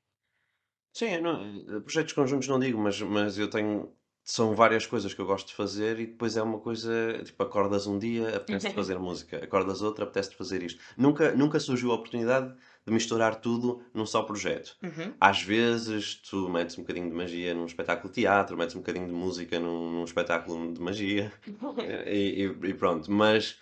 Sim, 0.94 1.22
não, 1.22 1.84
projetos 1.84 2.12
conjuntos 2.12 2.50
não 2.50 2.60
digo, 2.60 2.78
mas, 2.78 3.00
mas 3.02 3.38
eu 3.38 3.50
tenho 3.50 3.96
são 4.30 4.54
várias 4.54 4.86
coisas 4.86 5.14
que 5.14 5.22
eu 5.22 5.26
gosto 5.26 5.48
de 5.48 5.54
fazer 5.54 6.02
e 6.02 6.06
depois 6.06 6.36
é 6.36 6.44
uma 6.44 6.60
coisa, 6.60 6.92
tipo, 7.24 7.42
acordas 7.42 7.88
um 7.88 7.98
dia, 7.98 8.36
apetece 8.36 8.70
fazer 8.76 9.00
música, 9.00 9.38
acordas 9.42 9.82
outro, 9.82 10.04
apetece 10.04 10.36
fazer 10.36 10.62
isto. 10.62 10.82
Nunca, 10.98 11.32
nunca 11.32 11.58
surgiu 11.62 11.94
a 11.94 11.96
oportunidade 11.96 12.54
de 12.86 12.92
misturar 12.92 13.40
tudo 13.40 13.82
num 13.94 14.06
só 14.06 14.24
projeto. 14.24 14.76
Uhum. 14.84 15.14
Às 15.18 15.42
vezes 15.42 16.16
tu 16.16 16.50
metes 16.50 16.78
um 16.78 16.82
bocadinho 16.82 17.10
de 17.10 17.16
magia 17.16 17.54
num 17.54 17.66
espetáculo 17.66 18.10
de 18.10 18.16
teatro, 18.16 18.58
metes 18.58 18.76
um 18.76 18.80
bocadinho 18.80 19.08
de 19.08 19.14
música 19.14 19.58
num, 19.62 19.92
num 19.92 20.04
espetáculo 20.04 20.74
de 20.74 20.82
magia 20.82 21.32
e, 22.06 22.44
e, 22.44 22.70
e, 22.70 22.74
pronto. 22.74 23.10
Mas 23.10 23.58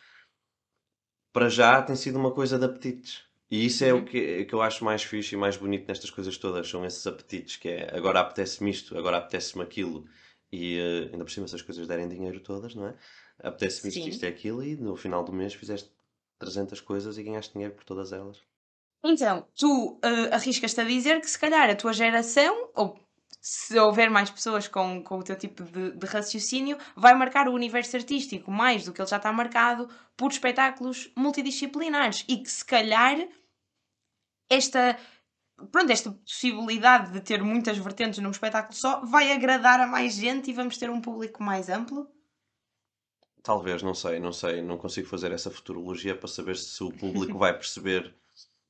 para 1.32 1.48
já 1.48 1.80
tem 1.84 1.96
sido 1.96 2.18
uma 2.18 2.32
coisa 2.32 2.58
de 2.58 2.66
apetites. 2.66 3.24
E 3.52 3.68
isso 3.68 3.86
é 3.86 3.94
uhum. 3.94 4.00
o 4.00 4.04
que, 4.04 4.46
que 4.46 4.56
eu 4.56 4.64
acho 4.64 4.84
mais 4.84 5.04
fixe 5.04 5.36
e 5.36 5.38
mais 5.38 5.58
bonito 5.58 5.88
nestas 5.88 6.10
coisas 6.10 6.36
todas, 6.40 6.68
são 6.68 6.84
esses 6.84 7.06
apetites, 7.06 7.56
que 7.56 7.70
é 7.70 7.96
agora 7.96 8.20
apetece-me 8.20 8.72
isto, 8.72 8.98
agora 8.98 9.18
apetece-me 9.18 9.64
aquilo 9.64 10.08
e 10.56 10.80
uh, 10.80 11.12
ainda 11.12 11.26
por 11.26 11.32
cima, 11.32 11.48
se 11.48 11.56
as 11.56 11.62
coisas 11.62 11.88
derem 11.88 12.08
dinheiro 12.08 12.40
todas, 12.40 12.74
não 12.74 12.88
é? 12.88 12.96
Apetece-me 13.40 13.90
isto, 13.90 14.10
isto 14.10 14.24
e 14.24 14.28
aquilo, 14.28 14.64
e 14.64 14.76
no 14.76 14.96
final 14.96 15.24
do 15.24 15.34
mês 15.34 15.54
fizeste 15.54 15.92
300 16.40 16.80
coisas 16.82 17.18
e 17.18 17.24
ganhaste 17.24 17.54
dinheiro 17.54 17.74
por 17.74 17.84
todas 17.84 18.12
elas. 18.12 18.42
Então, 19.04 19.46
tu 19.56 20.00
uh, 20.04 20.34
arriscas-te 20.34 20.82
a 20.82 20.84
dizer 20.84 21.20
que 21.22 21.30
se 21.30 21.38
calhar 21.38 21.70
a 21.70 21.76
tua 21.76 21.94
geração, 21.94 22.72
ou 22.74 23.00
se 23.40 23.78
houver 23.78 24.10
mais 24.10 24.32
pessoas 24.32 24.68
com, 24.68 25.04
com 25.04 25.20
o 25.20 25.24
teu 25.24 25.36
tipo 25.36 25.64
de, 25.64 25.92
de, 25.92 26.06
raciocínio, 26.08 26.78
vai 26.96 27.14
marcar 27.14 27.48
o 27.48 27.54
universo 27.54 27.96
artístico 27.96 28.50
mais 28.50 28.86
do 28.86 28.92
que 28.92 29.00
ele 29.00 29.08
já 29.08 29.18
está 29.18 29.32
marcado 29.32 29.88
por 30.18 30.32
espetáculos 30.32 31.12
multidisciplinares 31.16 32.26
e 32.28 32.38
que 32.38 32.50
se 32.50 32.66
calhar 32.66 33.28
esta 34.50 34.98
pronto, 35.72 35.92
esta 35.92 36.12
possibilidade 36.12 37.12
de 37.12 37.22
ter 37.22 37.42
muitas 37.42 37.78
vertentes 37.78 38.20
num 38.20 38.32
espetáculo 38.32 38.76
só 38.76 39.06
vai 39.06 39.32
agradar 39.32 39.80
a 39.80 39.88
mais 39.88 40.16
gente 40.16 40.50
e 40.50 40.54
vamos 40.54 40.78
ter 40.78 40.90
um 40.90 41.02
público 41.02 41.44
mais 41.44 41.70
amplo? 41.70 42.08
Talvez, 43.42 43.84
não 43.84 43.94
sei, 43.94 44.20
não 44.20 44.32
sei, 44.32 44.62
não 44.62 44.78
consigo 44.78 45.08
fazer 45.08 45.32
essa 45.32 45.52
futurologia 45.52 46.16
para 46.16 46.28
saber 46.28 46.58
se 46.58 46.84
o 46.84 46.92
público 46.92 47.38
vai 47.40 47.54
perceber 47.54 48.16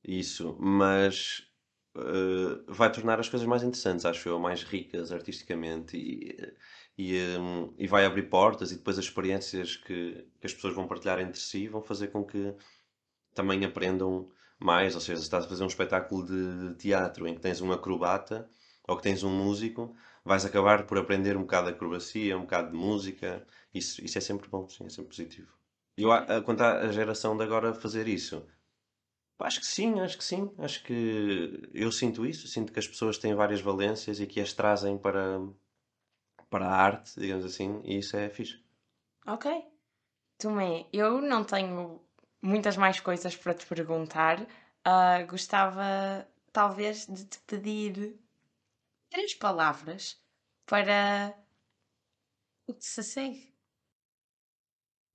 isso, 0.04 0.56
mas 0.60 1.46
uh, 1.96 2.62
vai 2.72 2.92
tornar 2.92 3.18
as 3.18 3.28
coisas 3.28 3.48
mais 3.48 3.62
interessantes, 3.62 4.04
acho 4.04 4.28
eu, 4.28 4.38
mais 4.38 4.62
ricas 4.62 5.10
artisticamente 5.10 5.96
e, 5.96 6.36
e, 6.96 7.38
um, 7.38 7.74
e 7.78 7.86
vai 7.86 8.04
abrir 8.04 8.24
portas 8.24 8.70
e 8.70 8.76
depois 8.76 8.98
as 8.98 9.06
experiências 9.06 9.76
que, 9.76 10.26
que 10.38 10.46
as 10.46 10.54
pessoas 10.54 10.74
vão 10.74 10.86
partilhar 10.86 11.20
entre 11.20 11.40
si 11.40 11.68
vão 11.68 11.82
fazer 11.82 12.08
com 12.08 12.24
que 12.24 12.54
também 13.34 13.64
aprendam 13.64 14.30
mais, 14.58 14.94
ou 14.94 15.00
seja, 15.00 15.18
se 15.18 15.24
estás 15.24 15.44
a 15.44 15.48
fazer 15.48 15.64
um 15.64 15.68
espetáculo 15.68 16.24
de 16.24 16.74
teatro 16.76 17.26
em 17.26 17.34
que 17.34 17.40
tens 17.40 17.60
um 17.60 17.72
acrobata 17.72 18.48
ou 18.88 18.96
que 18.96 19.02
tens 19.02 19.22
um 19.22 19.30
músico, 19.30 19.94
vais 20.24 20.44
acabar 20.44 20.86
por 20.86 20.98
aprender 20.98 21.36
um 21.36 21.42
bocado 21.42 21.68
de 21.68 21.74
acrobacia, 21.74 22.36
um 22.36 22.42
bocado 22.42 22.70
de 22.70 22.76
música. 22.76 23.46
Isso, 23.74 24.02
isso 24.04 24.18
é 24.18 24.20
sempre 24.20 24.48
bom, 24.48 24.68
sim, 24.68 24.86
é 24.86 24.88
sempre 24.88 25.10
positivo. 25.10 25.52
E 25.98 26.04
quanto 26.44 26.62
à 26.62 26.90
geração 26.92 27.36
de 27.36 27.42
agora 27.42 27.74
fazer 27.74 28.06
isso, 28.06 28.46
acho 29.40 29.60
que 29.60 29.66
sim, 29.66 30.00
acho 30.00 30.18
que 30.18 30.24
sim. 30.24 30.50
Acho 30.58 30.82
que 30.84 31.68
eu 31.72 31.90
sinto 31.90 32.24
isso, 32.26 32.46
sinto 32.48 32.72
que 32.72 32.78
as 32.78 32.86
pessoas 32.86 33.18
têm 33.18 33.34
várias 33.34 33.60
valências 33.60 34.20
e 34.20 34.26
que 34.26 34.40
as 34.40 34.52
trazem 34.52 34.98
para, 34.98 35.40
para 36.50 36.66
a 36.66 36.76
arte, 36.76 37.18
digamos 37.18 37.44
assim, 37.44 37.80
e 37.84 37.98
isso 37.98 38.16
é 38.16 38.28
fixe. 38.28 38.60
Ok. 39.26 39.50
Tomé, 40.38 40.86
eu 40.92 41.20
não 41.20 41.44
tenho 41.44 42.05
muitas 42.46 42.76
mais 42.76 43.00
coisas 43.00 43.36
para 43.36 43.54
te 43.54 43.66
perguntar. 43.66 44.40
Uh, 44.40 45.26
gostava, 45.28 46.26
talvez, 46.52 47.06
de 47.06 47.24
te 47.24 47.38
pedir 47.40 48.16
três 49.10 49.34
palavras 49.34 50.20
para 50.64 51.34
o 52.66 52.74
que 52.74 52.84
se 52.84 53.02
segue. 53.02 53.56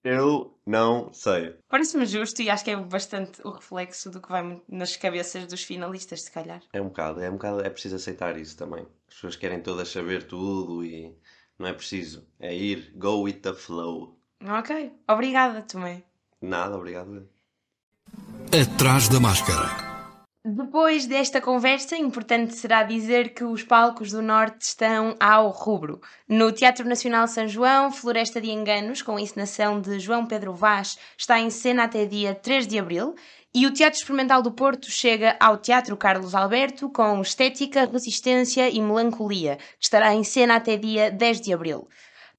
Eu 0.03 0.59
não 0.65 1.13
sei. 1.13 1.59
Parece-me 1.69 2.07
justo 2.07 2.41
e 2.41 2.49
acho 2.49 2.63
que 2.63 2.71
é 2.71 2.75
bastante 2.75 3.39
o 3.43 3.51
reflexo 3.51 4.09
do 4.09 4.19
que 4.19 4.29
vai 4.29 4.59
nas 4.67 4.97
cabeças 4.97 5.45
dos 5.45 5.63
finalistas, 5.63 6.23
se 6.23 6.31
calhar. 6.31 6.61
É 6.73 6.81
um 6.81 6.87
bocado, 6.87 7.21
é 7.21 7.29
um 7.29 7.33
bocado, 7.33 7.61
é 7.61 7.69
preciso 7.69 7.97
aceitar 7.97 8.35
isso 8.35 8.57
também. 8.57 8.87
As 9.07 9.13
pessoas 9.13 9.35
querem 9.35 9.61
todas 9.61 9.89
saber 9.89 10.27
tudo 10.27 10.83
e 10.83 11.15
não 11.59 11.67
é 11.67 11.73
preciso. 11.73 12.27
É 12.39 12.53
ir, 12.55 12.91
go 12.95 13.21
with 13.21 13.41
the 13.41 13.53
flow. 13.53 14.19
Ok, 14.43 14.91
obrigada 15.07 15.61
também. 15.61 16.03
Nada, 16.41 16.75
obrigado. 16.75 17.29
Atrás 18.51 19.07
da 19.07 19.19
máscara. 19.19 19.91
Depois 20.43 21.05
desta 21.05 21.39
conversa, 21.39 21.95
importante 21.95 22.55
será 22.55 22.81
dizer 22.81 23.35
que 23.35 23.43
os 23.43 23.61
palcos 23.61 24.09
do 24.09 24.23
Norte 24.23 24.61
estão 24.61 25.15
ao 25.19 25.49
rubro. 25.49 26.01
No 26.27 26.51
Teatro 26.51 26.89
Nacional 26.89 27.27
São 27.27 27.47
João, 27.47 27.91
Floresta 27.91 28.41
de 28.41 28.49
Enganos, 28.49 29.03
com 29.03 29.17
a 29.17 29.21
encenação 29.21 29.79
de 29.79 29.99
João 29.99 30.25
Pedro 30.25 30.51
Vaz, 30.51 30.97
está 31.15 31.39
em 31.39 31.51
cena 31.51 31.83
até 31.83 32.07
dia 32.07 32.33
3 32.33 32.65
de 32.65 32.79
abril. 32.79 33.13
E 33.53 33.67
o 33.67 33.71
Teatro 33.71 33.99
Experimental 33.99 34.41
do 34.41 34.51
Porto 34.51 34.89
chega 34.89 35.37
ao 35.39 35.57
Teatro 35.57 35.95
Carlos 35.95 36.33
Alberto 36.33 36.89
com 36.89 37.21
Estética, 37.21 37.85
Resistência 37.85 38.67
e 38.67 38.81
Melancolia, 38.81 39.57
que 39.57 39.83
estará 39.83 40.15
em 40.15 40.23
cena 40.23 40.55
até 40.55 40.75
dia 40.75 41.11
10 41.11 41.41
de 41.41 41.53
abril. 41.53 41.87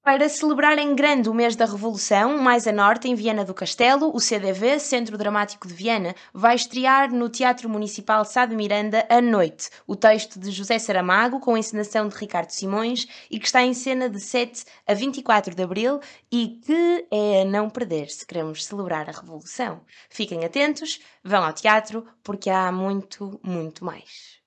Para 0.05 0.29
celebrar 0.29 0.77
em 0.81 0.97
grande 0.97 1.29
o 1.29 1.35
mês 1.35 1.55
da 1.55 1.65
Revolução, 1.65 2.37
mais 2.37 2.67
a 2.67 2.73
norte, 2.73 3.07
em 3.07 3.15
Viana 3.15 3.45
do 3.45 3.55
Castelo, 3.55 4.11
o 4.13 4.19
CDV, 4.19 4.81
Centro 4.81 5.17
Dramático 5.17 5.69
de 5.69 5.75
Viana, 5.75 6.13
vai 6.35 6.57
estrear 6.57 7.13
no 7.13 7.29
Teatro 7.29 7.69
Municipal 7.69 8.25
Sá 8.25 8.45
de 8.45 8.57
Miranda 8.57 9.07
à 9.09 9.21
noite 9.21 9.71
o 9.87 9.95
texto 9.95 10.41
de 10.41 10.51
José 10.51 10.77
Saramago, 10.81 11.39
com 11.39 11.55
a 11.55 11.59
encenação 11.59 12.09
de 12.09 12.17
Ricardo 12.17 12.51
Simões, 12.51 13.07
e 13.31 13.39
que 13.39 13.47
está 13.47 13.63
em 13.63 13.73
cena 13.75 14.11
de 14.11 14.19
7 14.19 14.65
a 14.89 14.93
24 14.93 15.55
de 15.55 15.63
abril 15.63 16.01
e 16.33 16.61
que 16.67 17.07
é 17.09 17.43
a 17.43 17.45
não 17.45 17.71
perder 17.71 18.11
se 18.11 18.27
queremos 18.27 18.65
celebrar 18.65 19.09
a 19.09 19.13
Revolução. 19.13 19.83
Fiquem 20.11 20.45
atentos, 20.45 20.99
vão 21.23 21.45
ao 21.45 21.53
teatro, 21.53 22.05
porque 22.25 22.51
há 22.51 22.73
muito, 22.73 23.39
muito 23.41 23.85
mais. 23.85 24.43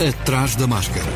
Atrás 0.00 0.56
da 0.56 0.66
máscara. 0.66 1.06